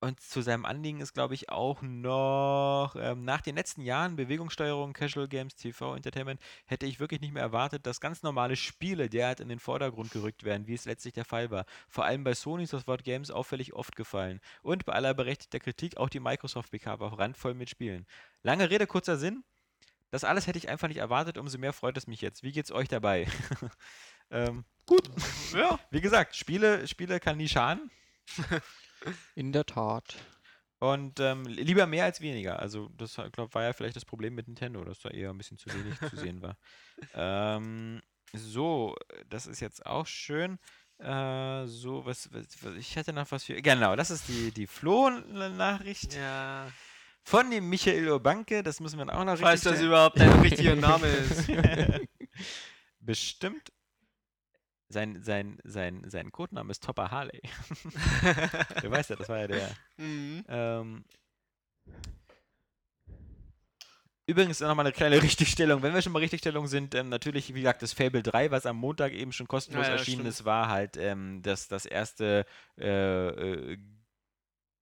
[0.00, 4.92] und zu seinem Anliegen ist, glaube ich, auch noch ähm, nach den letzten Jahren Bewegungssteuerung,
[4.92, 9.40] Casual Games, TV, Entertainment, hätte ich wirklich nicht mehr erwartet, dass ganz normale Spiele derart
[9.40, 11.64] in den Vordergrund gerückt werden, wie es letztlich der Fall war.
[11.88, 14.40] Vor allem bei Sony ist das Wort Games auffällig oft gefallen.
[14.62, 18.06] Und bei aller berechtigter Kritik auch die Microsoft PK war randvoll mit Spielen.
[18.42, 19.44] Lange Rede, kurzer Sinn.
[20.10, 22.42] Das alles hätte ich einfach nicht erwartet, umso mehr freut es mich jetzt.
[22.42, 23.26] Wie geht's euch dabei?
[24.30, 25.10] ähm, gut.
[25.54, 25.78] Ja.
[25.90, 27.90] Wie gesagt, Spiele, Spiele kann nie schaden.
[29.34, 30.16] In der Tat.
[30.78, 32.58] Und ähm, lieber mehr als weniger.
[32.58, 35.56] Also, das glaube war ja vielleicht das Problem mit Nintendo, dass da eher ein bisschen
[35.58, 36.56] zu wenig zu sehen war.
[37.14, 38.00] Ähm,
[38.32, 38.96] so,
[39.28, 40.58] das ist jetzt auch schön.
[40.98, 43.60] Äh, so, was, was, was, ich hätte noch was für.
[43.60, 46.70] Genau, das ist die, die Flo-Nachricht Ja.
[47.22, 48.62] von dem Michael Urbanke.
[48.62, 49.88] Das müssen wir auch noch Falls richtig das stellen.
[49.88, 51.50] überhaupt dein richtiger Name ist.
[53.00, 53.70] Bestimmt.
[54.88, 57.40] Sein, sein, sein, sein Codename ist Topper Harley.
[58.82, 59.70] du weißt ja, das war ja der.
[59.96, 60.44] mhm.
[60.48, 61.04] Ähm,
[64.26, 65.82] übrigens nochmal eine kleine Richtigstellung.
[65.82, 68.76] Wenn wir schon mal Richtigstellung sind, ähm, natürlich, wie gesagt, das Fable 3, was am
[68.76, 70.28] Montag eben schon kostenlos Ja, ja, erschienen stimmt.
[70.28, 72.44] ist, war halt ähm, das, das erste
[72.78, 73.78] äh, äh,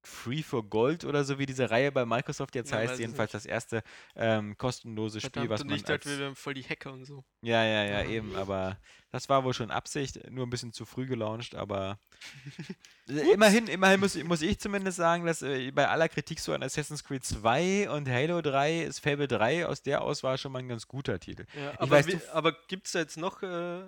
[0.07, 2.99] Free for Gold oder so, wie diese Reihe bei Microsoft jetzt Ja, heißt.
[2.99, 3.83] Jedenfalls das erste
[4.17, 7.25] ähm, kostenlose Spiel, was und man ich dachte, wir wären voll die Hacker und so.
[7.43, 8.09] ja, ja, ja, Ja.
[8.09, 8.79] eben, aber
[9.11, 11.99] das war wohl schon Absicht, nur ein bisschen zu früh gelauncht, aber
[13.09, 16.63] äh, immerhin, immerhin muss, muss ich zumindest sagen, dass äh, bei aller Kritik so an
[16.63, 20.69] Assassin's Creed 2 und Halo 3 ist Fable 3 aus der Auswahl schon mal ein
[20.69, 21.47] ganz guter Titel.
[21.55, 23.83] Ja, aber, weiß, wie, du- aber gibt es da jetzt noch äh,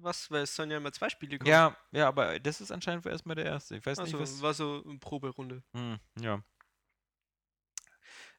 [0.00, 0.30] was?
[0.30, 1.50] Weil es sollen ja immer zwei Spiele kommen.
[1.50, 3.76] Ja, ja, aber das ist anscheinend erstmal der erste.
[3.76, 4.42] Ich weiß Also, nicht, was.
[4.42, 5.62] war so eine Proberunde.
[5.74, 6.40] Hm, ja.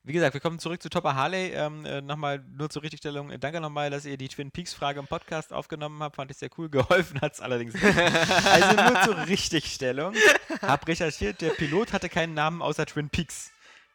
[0.05, 1.51] Wie gesagt, wir kommen zurück zu Topper Harley.
[1.53, 3.31] Ähm, äh, nochmal nur zur Richtigstellung.
[3.31, 6.17] Äh, Danke nochmal, dass ihr die Twin Peaks-Frage im Podcast aufgenommen habt.
[6.17, 6.69] Fand ich sehr cool.
[6.71, 7.85] Geholfen hat es allerdings nicht.
[7.85, 10.13] Also nur zur Richtigstellung.
[10.61, 13.51] Hab recherchiert, der Pilot hatte keinen Namen außer Twin Peaks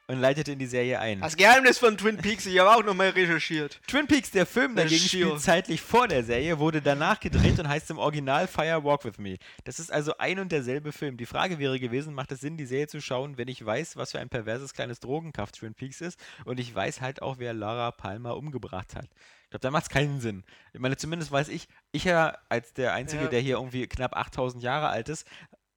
[0.09, 1.21] und leitete in die Serie ein.
[1.21, 3.79] Das Geheimnis von Twin Peaks, ich habe auch nochmal recherchiert.
[3.87, 7.91] Twin Peaks, der Film dagegen, spielt zeitlich vor der Serie, wurde danach gedreht und heißt
[7.91, 9.37] im Original Fire Walk With Me.
[9.65, 11.19] Das ist also ein und derselbe Film.
[11.19, 14.13] Die Frage wäre gewesen, macht es Sinn, die Serie zu schauen, wenn ich weiß, was
[14.13, 17.91] für ein perverses kleines Drogenkaff Twin Peaks ist und ich weiß halt auch, wer Lara
[17.91, 19.09] Palmer umgebracht hat.
[19.45, 20.45] Ich glaube, da macht es keinen Sinn.
[20.75, 23.29] Ich meine, zumindest weiß ich, ich ja als der Einzige, Ja.
[23.29, 25.27] der hier irgendwie knapp 8000 Jahre alt ist,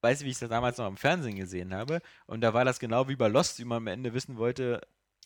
[0.01, 2.01] weiß, wie ich das damals noch im Fernsehen gesehen habe.
[2.25, 4.81] Und da war das genau wie bei Lost, wie man am Ende wissen wollte,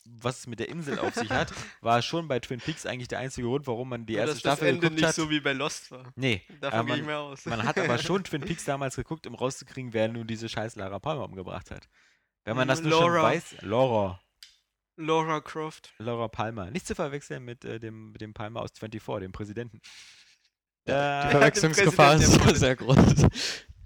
[0.05, 1.51] was es mit der Insel auf sich hat,
[1.81, 4.51] war schon bei Twin Peaks eigentlich der einzige Grund, warum man die erste dass das
[4.53, 5.15] Staffel Ende geguckt nicht hat.
[5.15, 6.11] so wie bei Lost war.
[6.15, 7.45] nee, Davon gehe ich man, mehr aus.
[7.45, 10.99] man hat aber schon Twin Peaks damals geguckt, um rauszukriegen, wer nun diese scheiß Lara
[10.99, 11.89] Palmer umgebracht hat.
[12.43, 13.23] Wenn man das nur schon Laura.
[13.23, 14.21] weiß, Laura,
[14.97, 15.93] Laura Croft.
[15.97, 16.69] Laura Palmer.
[16.69, 19.81] Nicht zu verwechseln mit äh, dem, mit dem Palmer aus 24, dem Präsidenten.
[20.87, 22.97] Die Verwechslungsgefahr ist sehr groß.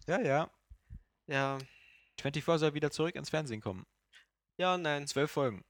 [0.08, 0.52] ja, ja.
[1.30, 1.60] Ja,
[2.20, 3.86] 24 soll wieder zurück ins Fernsehen kommen.
[4.58, 5.06] ja, nein.
[5.08, 5.64] Zwölf Folgen.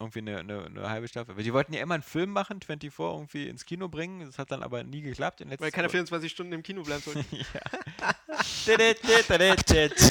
[0.00, 1.36] Irgendwie eine, eine, eine halbe Staffel.
[1.36, 4.26] Weil Die wollten ja immer einen Film machen, 24 irgendwie ins Kino bringen.
[4.26, 5.40] Das hat dann aber nie geklappt.
[5.40, 7.24] In Weil letzter keine 24 Stunden im Kino bleiben sollten.
[7.32, 7.60] ja.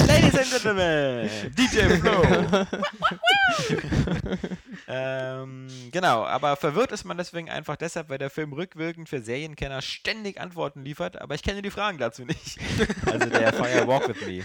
[0.06, 2.22] Ladies and Gentlemen, DJ Flo.
[4.88, 9.80] ähm, genau, aber verwirrt ist man deswegen einfach deshalb, weil der Film rückwirkend für Serienkenner
[9.80, 12.58] ständig Antworten liefert, aber ich kenne die Fragen dazu nicht.
[13.06, 14.44] Also der Fire Walk With Me.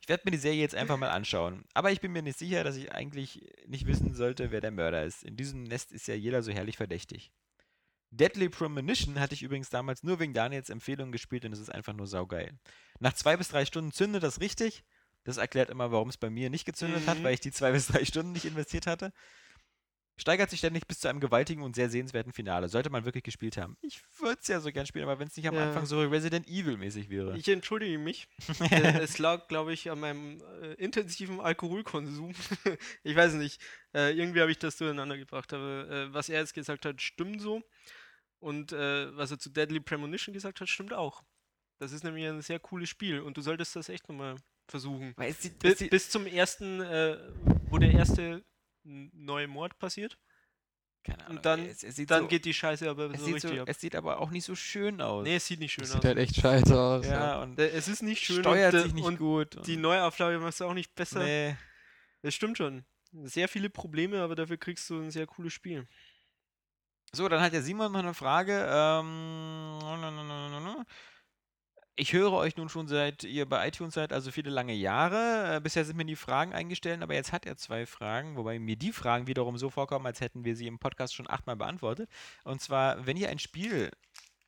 [0.00, 1.64] Ich werde mir die Serie jetzt einfach mal anschauen.
[1.74, 5.04] Aber ich bin mir nicht sicher, dass ich eigentlich nicht wissen sollte, wer der Mörder
[5.04, 5.22] ist.
[5.22, 7.32] In diesem Nest ist ja jeder so herrlich verdächtig.
[8.10, 11.94] Deadly Premonition hatte ich übrigens damals nur wegen Daniels Empfehlung gespielt und es ist einfach
[11.94, 12.58] nur saugeil.
[13.00, 14.84] Nach zwei bis drei Stunden zündet das richtig.
[15.24, 17.24] Das erklärt immer, warum es bei mir nicht gezündet hat, Mhm.
[17.24, 19.12] weil ich die zwei bis drei Stunden nicht investiert hatte.
[20.18, 22.68] Steigert sich ständig bis zu einem gewaltigen und sehr sehenswerten Finale.
[22.68, 23.76] Sollte man wirklich gespielt haben.
[23.80, 25.68] Ich würde es ja so gern spielen, aber wenn es nicht am Ja.
[25.68, 27.36] Anfang so Resident Evil-mäßig wäre.
[27.36, 28.28] Ich entschuldige mich.
[28.70, 32.34] Äh, es lag, glaube ich, an meinem äh, intensiven Alkoholkonsum.
[33.02, 33.60] ich weiß nicht.
[33.94, 35.52] Äh, irgendwie habe ich das durcheinander gebracht.
[35.52, 37.62] Aber äh, was er jetzt gesagt hat, stimmt so.
[38.38, 41.22] Und äh, was er zu Deadly Premonition gesagt hat, stimmt auch.
[41.78, 44.36] Das ist nämlich ein sehr cooles Spiel und du solltest das echt nochmal
[44.68, 45.14] versuchen.
[45.38, 47.18] Sieht, Bis, bis zum ersten, äh,
[47.70, 48.44] wo der erste
[48.84, 50.18] n- neue Mord passiert.
[51.04, 53.26] keine Ahnung, und dann- es, es sieht Dann so, geht die Scheiße aber es so
[53.26, 53.68] sieht, richtig so, ab.
[53.68, 55.24] es sieht aber auch nicht so schön aus.
[55.24, 55.96] Nee, es sieht nicht schön Das aus.
[55.96, 57.04] sieht halt echt scheiße aus.
[57.06, 59.66] ja, und Äh, Es ist nicht schön steuert und, äh, sich nicht und gut.
[59.66, 61.24] die und- Neuauflage macht es auch nicht besser.
[61.24, 61.56] nee.
[62.22, 62.84] Das stimmt schon.
[63.24, 65.88] Sehr viele Probleme, aber dafür kriegst du ein sehr cooles Spiel.
[67.12, 68.64] So, dann hat der Simon noch eine Frage.
[68.70, 69.78] Ähm,
[71.94, 75.56] Ich höre euch nun schon seit ihr bei iTunes seid, also viele lange Jahre.
[75.56, 78.76] Äh, bisher sind mir die Fragen eingestellt, aber jetzt hat er zwei Fragen, wobei mir
[78.76, 82.08] die Fragen wiederum so vorkommen, als hätten wir sie im Podcast schon achtmal beantwortet.
[82.44, 83.90] Und zwar, wenn ihr ein Spiel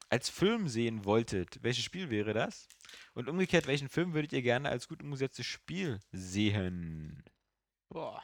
[0.09, 2.67] als Film sehen wolltet, welches Spiel wäre das?
[3.13, 7.23] Und umgekehrt, welchen Film würdet ihr gerne als gut umgesetztes Spiel sehen?
[7.91, 8.23] Boah.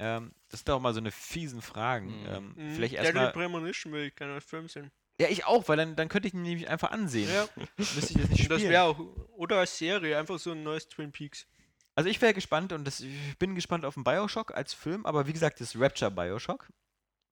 [0.00, 2.22] Ähm, das sind doch mal so eine fiesen Fragen.
[2.22, 2.26] Mhm.
[2.26, 2.74] Ähm, Mhm.
[2.74, 3.32] vielleicht Deadly erstmal.
[3.32, 4.90] Premonition will ich gerne als Film sehen.
[5.20, 7.28] Ja, ich auch, weil dann, dann könnte ich ihn nämlich einfach ansehen.
[7.32, 7.46] Ja.
[7.76, 8.70] Müsste ich das nicht Das spielen.
[8.72, 8.98] wäre auch.
[9.36, 11.46] Oder als Serie, einfach so ein neues Twin Peaks.
[11.94, 15.26] Also ich wäre gespannt und das, ich bin gespannt auf den Bioshock als Film, aber
[15.26, 16.68] wie gesagt, das Rapture Bioshock.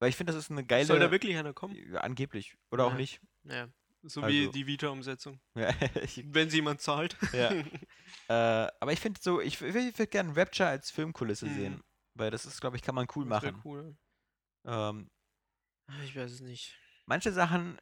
[0.01, 0.85] Weil ich finde, das ist eine geile.
[0.85, 1.75] Soll da wirklich einer kommen?
[1.91, 2.55] Ja, angeblich.
[2.71, 2.97] Oder auch Ja.
[2.99, 3.21] nicht.
[3.45, 3.69] Ja.
[4.03, 5.41] So Also- wie die Vita-Umsetzung.
[5.55, 7.17] Wenn sie jemand zahlt.
[7.33, 7.51] ja.
[8.29, 11.55] äh, aber ich finde so, ich, ich würde gerne Rapture als Filmkulisse Mhm.
[11.55, 11.83] sehen.
[12.15, 13.61] Weil das ist, glaube ich, kann man cool Das machen.
[13.65, 13.97] cool.
[14.67, 15.09] Ähm,
[15.91, 16.77] Ah, Ich weiß es nicht.
[17.09, 17.79] Manche Sachen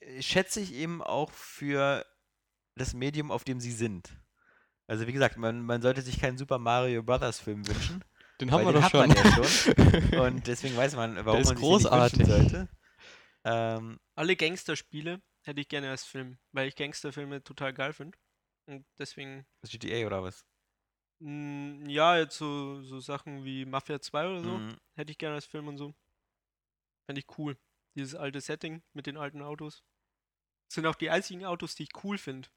[0.00, 2.04] äh, schätze ich eben auch für
[2.76, 4.10] das Medium, auf dem sie sind.
[4.86, 8.04] Also wie gesagt, man, man sollte sich keinen Super Mario Brothers Film wünschen.
[8.40, 9.08] Den haben wir den doch hat schon.
[9.08, 10.18] man ja schon.
[10.20, 12.18] Und deswegen weiß man, warum ist man sich den nicht großartig.
[12.20, 12.68] wünschen sollte.
[13.44, 18.18] Ähm, Alle Gangsterspiele hätte ich gerne als Film, weil ich Gangsterfilme total geil finde.
[18.66, 20.44] Und deswegen, das GTA oder was?
[21.20, 24.76] mh, ja, jetzt so, so Sachen wie Mafia 2 oder so, Mhm.
[24.96, 25.94] hätte ich gerne als Film und so.
[27.06, 27.56] Fände ich cool.
[27.94, 29.84] Dieses alte Setting mit den alten Autos.
[30.68, 32.48] Das sind auch die einzigen Autos, die ich cool finde.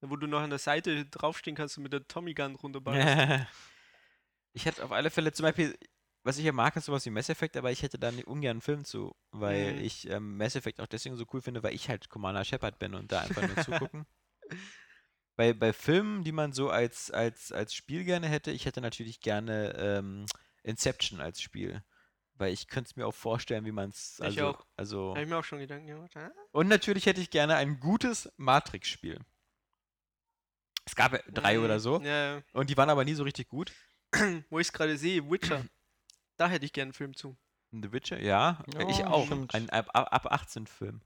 [0.00, 3.48] Wo du noch an der Seite draufstehen kannst und mit der Tommy Gun runterballerst.
[4.52, 5.76] ich hätte auf alle Fälle zum Beispiel,
[6.22, 8.52] was ich ja mag, ist sowas wie Mass Effect, aber ich hätte da nicht ungern
[8.52, 9.84] einen Film zu, weil Mhm.
[9.84, 12.94] ich ähm, Mass Effect auch deswegen so cool finde, weil ich halt Commander Shepard bin
[12.94, 14.06] und da einfach nur zugucken.
[15.38, 19.20] Bei, bei Filmen, die man so als, als, als Spiel gerne hätte, ich hätte natürlich
[19.20, 20.24] gerne ähm,
[20.62, 21.84] Inception als Spiel.
[22.38, 24.16] Weil ich könnte es mir auch vorstellen, wie man es.
[24.18, 24.66] Ich Also, auch.
[24.76, 26.14] also Habe ich mir auch schon Gedanken gemacht.
[26.16, 26.30] Ah?
[26.52, 29.18] Und natürlich hätte ich gerne ein gutes Matrix-Spiel.
[30.84, 31.64] Es gab ja drei Mhm.
[31.64, 32.00] oder so.
[32.00, 33.72] Ja, Und die waren aber nie so richtig gut.
[34.14, 34.20] ja.
[34.50, 35.64] wo ich es gerade sehe, Witcher.
[36.36, 37.36] da hätte ich gerne einen Film zu.
[37.72, 38.62] The Witcher, ja.
[38.72, 39.26] Ja, ich auch.
[39.26, 39.52] stimmt.
[39.54, 41.00] Ein ab, ab 18-Film.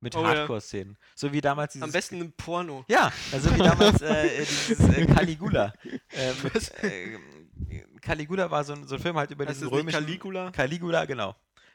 [0.00, 0.28] Mit Oh ja.
[0.28, 0.96] Hardcore-Szenen.
[1.14, 1.84] So wie damals dieses.
[1.84, 2.84] Am besten ein Porno.
[2.88, 5.72] Ja, also wie damals äh, dieses äh, Caligula.
[6.12, 7.18] Äh, mit, äh,
[8.00, 10.00] Caligula war so ein, so ein Film halt über Heißt diesen römischen.
[10.04, 10.50] Caligula?
[10.50, 11.34] Caligula, genau.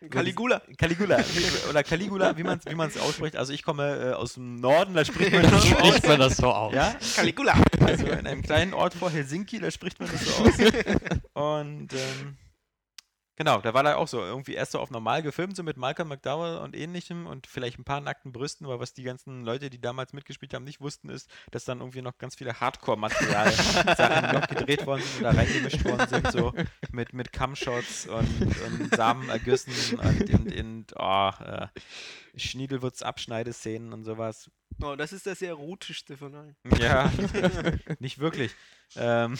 [0.09, 0.61] Caligula.
[0.77, 1.19] Caligula.
[1.19, 3.36] wie- Oder Caligula, wie man es wie man's ausspricht.
[3.36, 5.88] Also ich komme äh, aus dem Norden, da spricht man das so aus.
[5.89, 6.73] Spricht man das so aus?
[6.73, 7.53] Ja, Caligula.
[7.86, 10.53] also in einem kleinen Ort vor Helsinki, da spricht man das so aus.
[11.34, 12.38] Und ähm,
[13.41, 16.09] genau, da war da auch so irgendwie erst so auf normal gefilmt, so mit Malcolm
[16.09, 19.81] McDowell und ähnlichem und vielleicht ein paar nackten Brüsten, aber was die ganzen Leute, die
[19.81, 23.51] damals mitgespielt haben, nicht wussten, ist, dass dann irgendwie noch ganz viele Hardcore-Material
[23.97, 26.53] Sachen noch gedreht worden sind und da reingemischt worden sind, so
[26.91, 31.67] mit, mit Cumshots und, und Samenergüssen und, und, und oh, äh,
[32.35, 34.51] Schniedelwurz-Abschneideszenen und sowas.
[34.83, 36.55] Oh, das ist das erotischste von allen.
[36.79, 37.11] Ja,
[37.99, 38.51] nicht wirklich.
[38.95, 39.35] Ähm,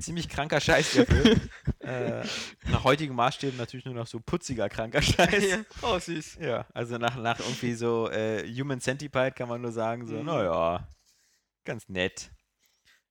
[0.00, 1.40] ziemlich kranker Scheiß Film.
[1.80, 2.24] Äh,
[2.68, 5.48] nach heutigen Maßstäben natürlich nur noch so putziger kranker Scheiß.
[5.50, 5.58] ja.
[5.82, 6.36] Oh, süß.
[6.40, 10.26] Ja, also nach, nach irgendwie so äh, Human Centipede kann man nur sagen, so, Mhm.
[10.26, 10.86] naja,
[11.64, 12.30] ganz nett.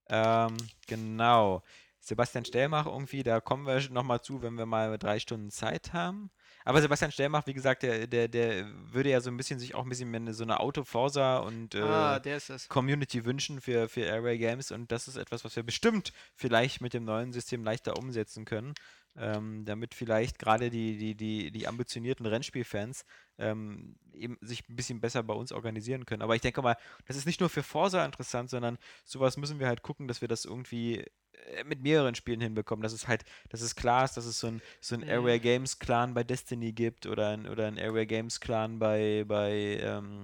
[0.08, 0.56] Ähm,
[0.88, 1.64] genau.
[2.00, 6.30] Sebastian Stellmach irgendwie, da kommen wir nochmal zu, wenn wir mal drei Stunden Zeit haben.
[6.70, 9.82] Aber Sebastian Stellmach, wie gesagt, der, der, der würde ja so ein bisschen sich auch
[9.82, 12.22] ein bisschen mehr so eine Auto-Forsa und äh, ah.
[12.68, 16.94] Community wünschen für, für Airway Games und das ist etwas, was wir bestimmt vielleicht mit
[16.94, 18.76] dem neuen System leichter umsetzen können,
[19.18, 23.06] ähm, damit vielleicht gerade die, die, die, die ambitionierten Rennspielfans
[23.38, 26.22] ähm, eben sich ein bisschen besser bei uns organisieren können.
[26.22, 29.68] Aber ich denke mal, das ist nicht nur für Forsa interessant, sondern sowas müssen wir
[29.68, 33.62] halt gucken, dass wir das irgendwie äh, mit mehreren Spielen hinbekommen, dass es halt, dass
[33.62, 35.08] es klar ist, dass es so ein, so ein Mhm.
[35.08, 39.80] Airway Games Clan bei Destiny gibt oder ein, oder ein Airway Games Clan bei, bei
[39.82, 40.22] ähm,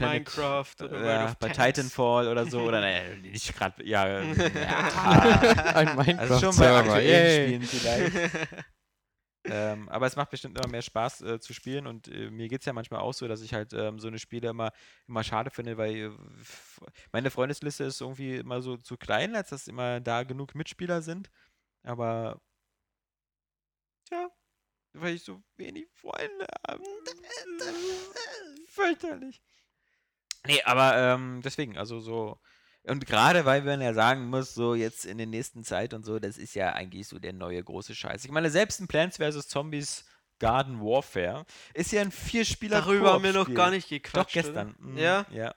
[0.00, 1.78] Minecraft oder ja, bei Tanks.
[1.78, 5.88] Titanfall oder so, oder naja, nicht gerade, ja, ja, Ein
[6.18, 6.78] also schon bei Minecraft-Server.
[6.78, 7.62] aktuellen.
[7.62, 8.30] Spielen vielleicht.
[9.44, 12.60] ähm, aber es macht bestimmt immer mehr Spaß äh, zu spielen und äh, mir geht
[12.60, 14.72] es ja manchmal auch so, dass ich halt ähm, so eine Spiele immer,
[15.06, 16.10] immer schade finde, weil äh,
[17.12, 21.30] meine Freundesliste ist irgendwie immer so zu klein, als dass immer da genug Mitspieler sind.
[21.82, 22.40] Aber
[24.06, 24.28] tja,
[24.94, 26.82] weil ich so wenig Freunde habe.
[28.66, 29.40] Fürchterlich.
[30.48, 32.38] Nee, aber ähm, deswegen, also so.
[32.84, 36.18] Und gerade weil man ja sagen muss, so jetzt in der nächsten Zeit und so,
[36.18, 38.24] das ist ja eigentlich so der neue große Scheiß.
[38.24, 39.46] Ich meine, selbst ein Plants vs.
[39.48, 40.04] Zombies
[40.38, 41.44] Garden Warfare
[41.74, 44.32] ist ja ein Vierspieler Darüber haben wir noch gar nicht Doch, gequatscht.
[44.34, 44.74] gestern.
[44.76, 44.88] Oder?
[44.90, 45.26] Mhm, Ja?
[45.30, 45.54] Ja.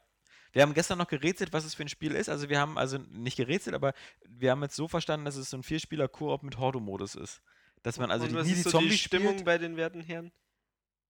[0.53, 2.27] Wir haben gestern noch gerätselt, was es für ein Spiel ist.
[2.27, 3.93] Also wir haben also nicht gerätselt, aber
[4.27, 7.41] wir haben jetzt so verstanden, dass es so ein Vierspieler Koop mit Horde-Modus ist.
[7.83, 9.45] Dass man also Und die, was nie ist die so Zombies die Stimmung spielt.
[9.45, 10.33] bei den werten Herren?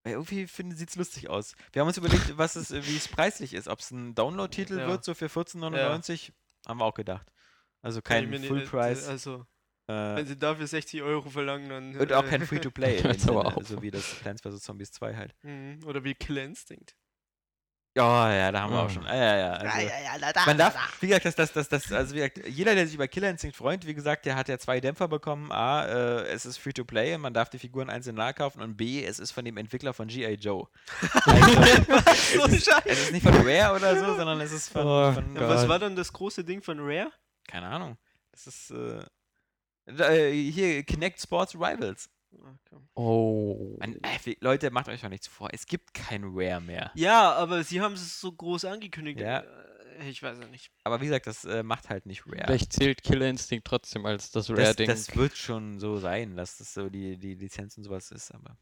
[0.03, 1.53] Weil irgendwie sieht es lustig aus.
[1.73, 3.67] Wir haben uns überlegt, was es, äh, wie es preislich ist.
[3.67, 4.87] Ob es ein Download-Titel Ja.
[4.87, 6.31] wird, so für 14,99.
[6.67, 7.31] Haben wir auch gedacht.
[7.81, 9.07] Also kein ich Full nicht- Price.
[9.07, 9.45] Also,
[9.87, 11.95] äh, wenn sie dafür 60 Euro verlangen, dann.
[11.97, 13.01] und auch äh, kein Free-to-Play.
[13.63, 14.61] So wie das Plants vs.
[14.61, 15.35] Zombies 2 halt.
[15.43, 16.95] Mhm, Oder wie Kill Instinct.
[17.93, 18.89] Ja, ja, da haben wir auch Ah.
[18.89, 19.03] schon.
[19.03, 19.51] Ja, ja, ja.
[19.53, 22.95] Also, man darf, wie gesagt, das, das, das, das, also wie gesagt, jeder, der sich
[22.95, 25.51] über Killer Instinct freut, wie gesagt, der hat ja zwei Dämpfer bekommen.
[25.51, 28.77] A, äh, es ist free to play und man darf die Figuren einzeln nachkaufen und
[28.77, 30.35] B, es ist von dem Entwickler von G.I.
[30.35, 30.67] Joe.
[31.25, 35.11] Also, es, ist, es ist nicht von Rare oder so, sondern es ist von, Oh
[35.11, 37.11] von Ja, was war dann das große Ding von Rare?
[37.47, 37.97] keine Ahnung.
[38.31, 39.03] Das ist äh,
[40.29, 42.09] äh, hier Kinect Sports Rivals.
[42.33, 42.81] Okay.
[42.95, 43.75] Oh.
[43.79, 45.49] Man, äh, Leute, macht euch doch nichts vor.
[45.51, 46.91] Es gibt kein Rare mehr.
[46.95, 49.19] Ja, aber sie haben es so groß angekündigt.
[49.19, 49.39] Ja.
[49.39, 50.71] Äh, Ich weiß ja nicht.
[50.83, 52.43] Aber wie gesagt, das äh, macht halt nicht Rare.
[52.45, 54.87] Vielleicht zählt Killer Instinct trotzdem als das das, Rare-Ding.
[54.87, 58.57] das wird schon so sein, dass das so die, die Lizenz und sowas ist, aber.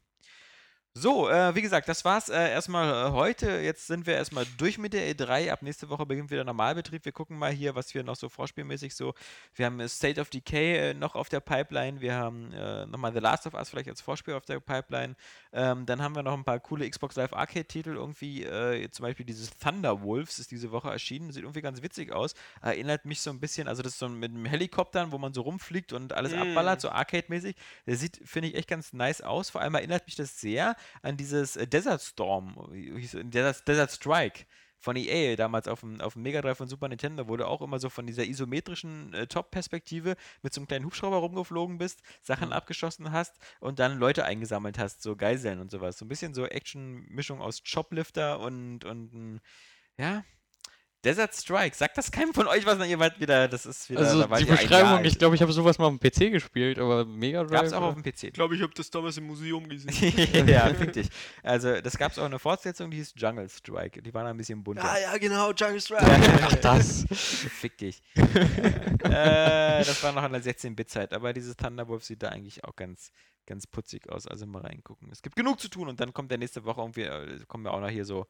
[0.94, 3.60] So, äh, wie gesagt, das war's äh, erstmal äh, heute.
[3.60, 5.52] Jetzt sind wir erstmal durch mit der E3.
[5.52, 7.04] Ab nächste Woche beginnt wieder Normalbetrieb.
[7.04, 9.14] Wir gucken mal hier, was wir noch so vorspielmäßig so.
[9.54, 12.00] Wir haben äh, State of Decay äh, noch auf der Pipeline.
[12.00, 15.14] Wir haben äh, nochmal The Last of Us vielleicht als Vorspiel auf der Pipeline.
[15.52, 17.90] Ähm, dann haben wir noch ein paar coole Xbox Live Arcade-Titel.
[17.90, 18.44] Irgendwie,
[18.90, 21.30] zum Beispiel dieses Thunder Wolves ist diese Woche erschienen.
[21.30, 22.34] Sieht irgendwie ganz witzig aus.
[22.62, 25.42] Erinnert mich so ein bisschen, also das ist so mit einem Helikoptern, wo man so
[25.42, 26.38] rumfliegt und alles Mm.
[26.40, 27.54] abballert, so Arcade-mäßig.
[27.86, 29.50] Der sieht, finde ich, echt ganz nice aus.
[29.50, 32.56] Vor allem erinnert mich das sehr an dieses äh, Desert Storm?
[33.30, 34.44] Desert, Desert Strike
[34.80, 37.60] von EA, damals auf dem, auf dem Mega Drive von Super Nintendo, wo du auch
[37.60, 42.52] immer so von dieser isometrischen äh, Top-Perspektive mit so einem kleinen Hubschrauber rumgeflogen bist, Sachen
[42.52, 45.98] abgeschossen hast und dann Leute eingesammelt hast, so Geiseln und sowas.
[45.98, 49.40] So ein bisschen so Action-Mischung aus Choplifter und, und ein,
[49.98, 50.24] ja,
[51.04, 51.74] Desert Strike.
[51.74, 52.76] Sagt das keinem von euch was?
[52.76, 55.78] Na, ihr wart wieder, das ist wieder, also die Beschreibung, ich glaube, ich habe sowas
[55.78, 57.52] mal auf dem PC gespielt, aber Mega Drive.
[57.52, 57.86] Gab's auch oder?
[57.86, 58.24] auf dem PC.
[58.24, 60.48] Ich glaube, ich habe das damals im Museum gesehen.
[60.48, 61.08] ja, fick dich.
[61.42, 64.02] Also, das gab es auch eine Fortsetzung, die hieß Jungle Strike.
[64.02, 64.84] Die waren ein bisschen bunter.
[64.84, 66.04] ah ja, genau, Jungle Strike.
[66.42, 67.06] Ach, das.
[67.10, 68.02] Fick dich.
[68.14, 73.10] äh, das war noch in der 16-Bit-Zeit, aber dieses Thunderwolf sieht da eigentlich auch ganz,
[73.46, 74.26] ganz putzig aus.
[74.26, 75.08] Also mal reingucken.
[75.10, 77.72] Es gibt genug zu tun und dann kommt der nächste Woche irgendwie, äh, kommen wir
[77.72, 78.26] auch noch hier so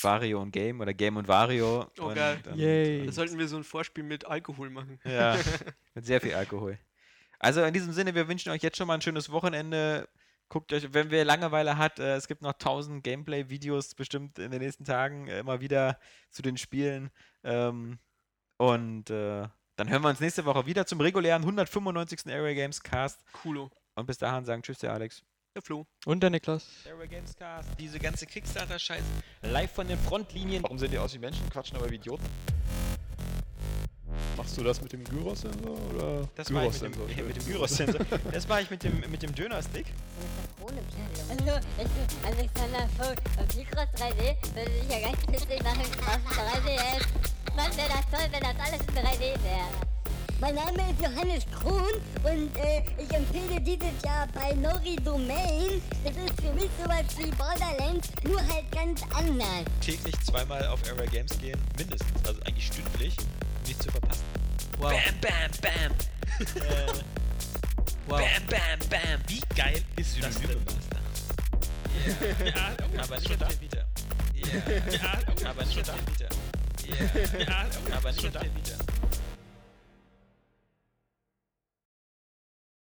[0.00, 1.86] Vario und Game oder Game und Vario.
[1.98, 2.40] Oh, und, geil.
[2.50, 3.06] Und, Yay.
[3.06, 4.98] Da sollten wir so ein Vorspiel mit Alkohol machen.
[5.04, 5.36] ja,
[5.94, 6.78] mit sehr viel Alkohol.
[7.38, 10.08] Also in diesem Sinne, wir wünschen euch jetzt schon mal ein schönes Wochenende.
[10.48, 14.60] Guckt euch, wenn wer Langeweile hat, äh, es gibt noch 1000 Gameplay-Videos bestimmt in den
[14.62, 15.98] nächsten Tagen äh, immer wieder
[16.30, 17.10] zu den Spielen.
[17.44, 17.98] Ähm,
[18.56, 19.46] und äh,
[19.76, 22.26] dann hören wir uns nächste Woche wieder zum regulären 195.
[22.26, 23.20] Area Games Cast.
[23.32, 23.70] Coolo.
[23.94, 25.22] Und bis dahin sagen Tschüss, der Alex.
[25.58, 25.86] Der Flo.
[26.06, 26.64] Und der Niklas.
[26.88, 27.68] Area Games Cast.
[27.80, 29.02] Diese ganze Kickstarter-Scheiß
[29.42, 30.62] live von den Frontlinien.
[30.62, 32.24] Warum sehen die aus wie Menschen, quatschen aber wie Idioten?
[34.36, 36.28] Machst du das mit dem Gyros-Sensor oder?
[36.36, 38.06] Das war ich mit dem, mit dem Gyros-Sensor.
[38.32, 39.86] Das war ich mit dem, mit dem Döner-Stick.
[41.28, 46.70] Also, ich, Alexander Vogt und Mikros 3D würde ich ja ganz witzig machen auf dem
[46.70, 47.56] 3DS.
[47.56, 49.87] Mann, wäre das toll, wenn das alles in 3D wäre.
[50.40, 51.82] Mein Name ist Johannes Krohn
[52.22, 55.82] und äh, ich empfehle dieses Jahr bei Nori Domain.
[56.04, 59.64] Das ist für mich sowas wie Borderlands, nur halt ganz anders.
[59.80, 62.24] Täglich zweimal auf Area Games gehen, mindestens.
[62.24, 64.22] Also eigentlich stündlich, um nicht zu verpassen.
[64.78, 64.92] Wow.
[64.92, 66.62] Bam, bam, bam.
[66.62, 66.86] äh,
[68.06, 68.20] wow.
[68.20, 69.20] Bam, bam, bam.
[69.26, 70.56] Wie geil ist das denn?
[72.46, 73.84] Ja, aber nicht auf Vita.
[74.36, 76.28] Ja, aber nicht auf Vita.
[77.40, 77.66] Ja,
[77.96, 78.84] aber nicht auf Vita.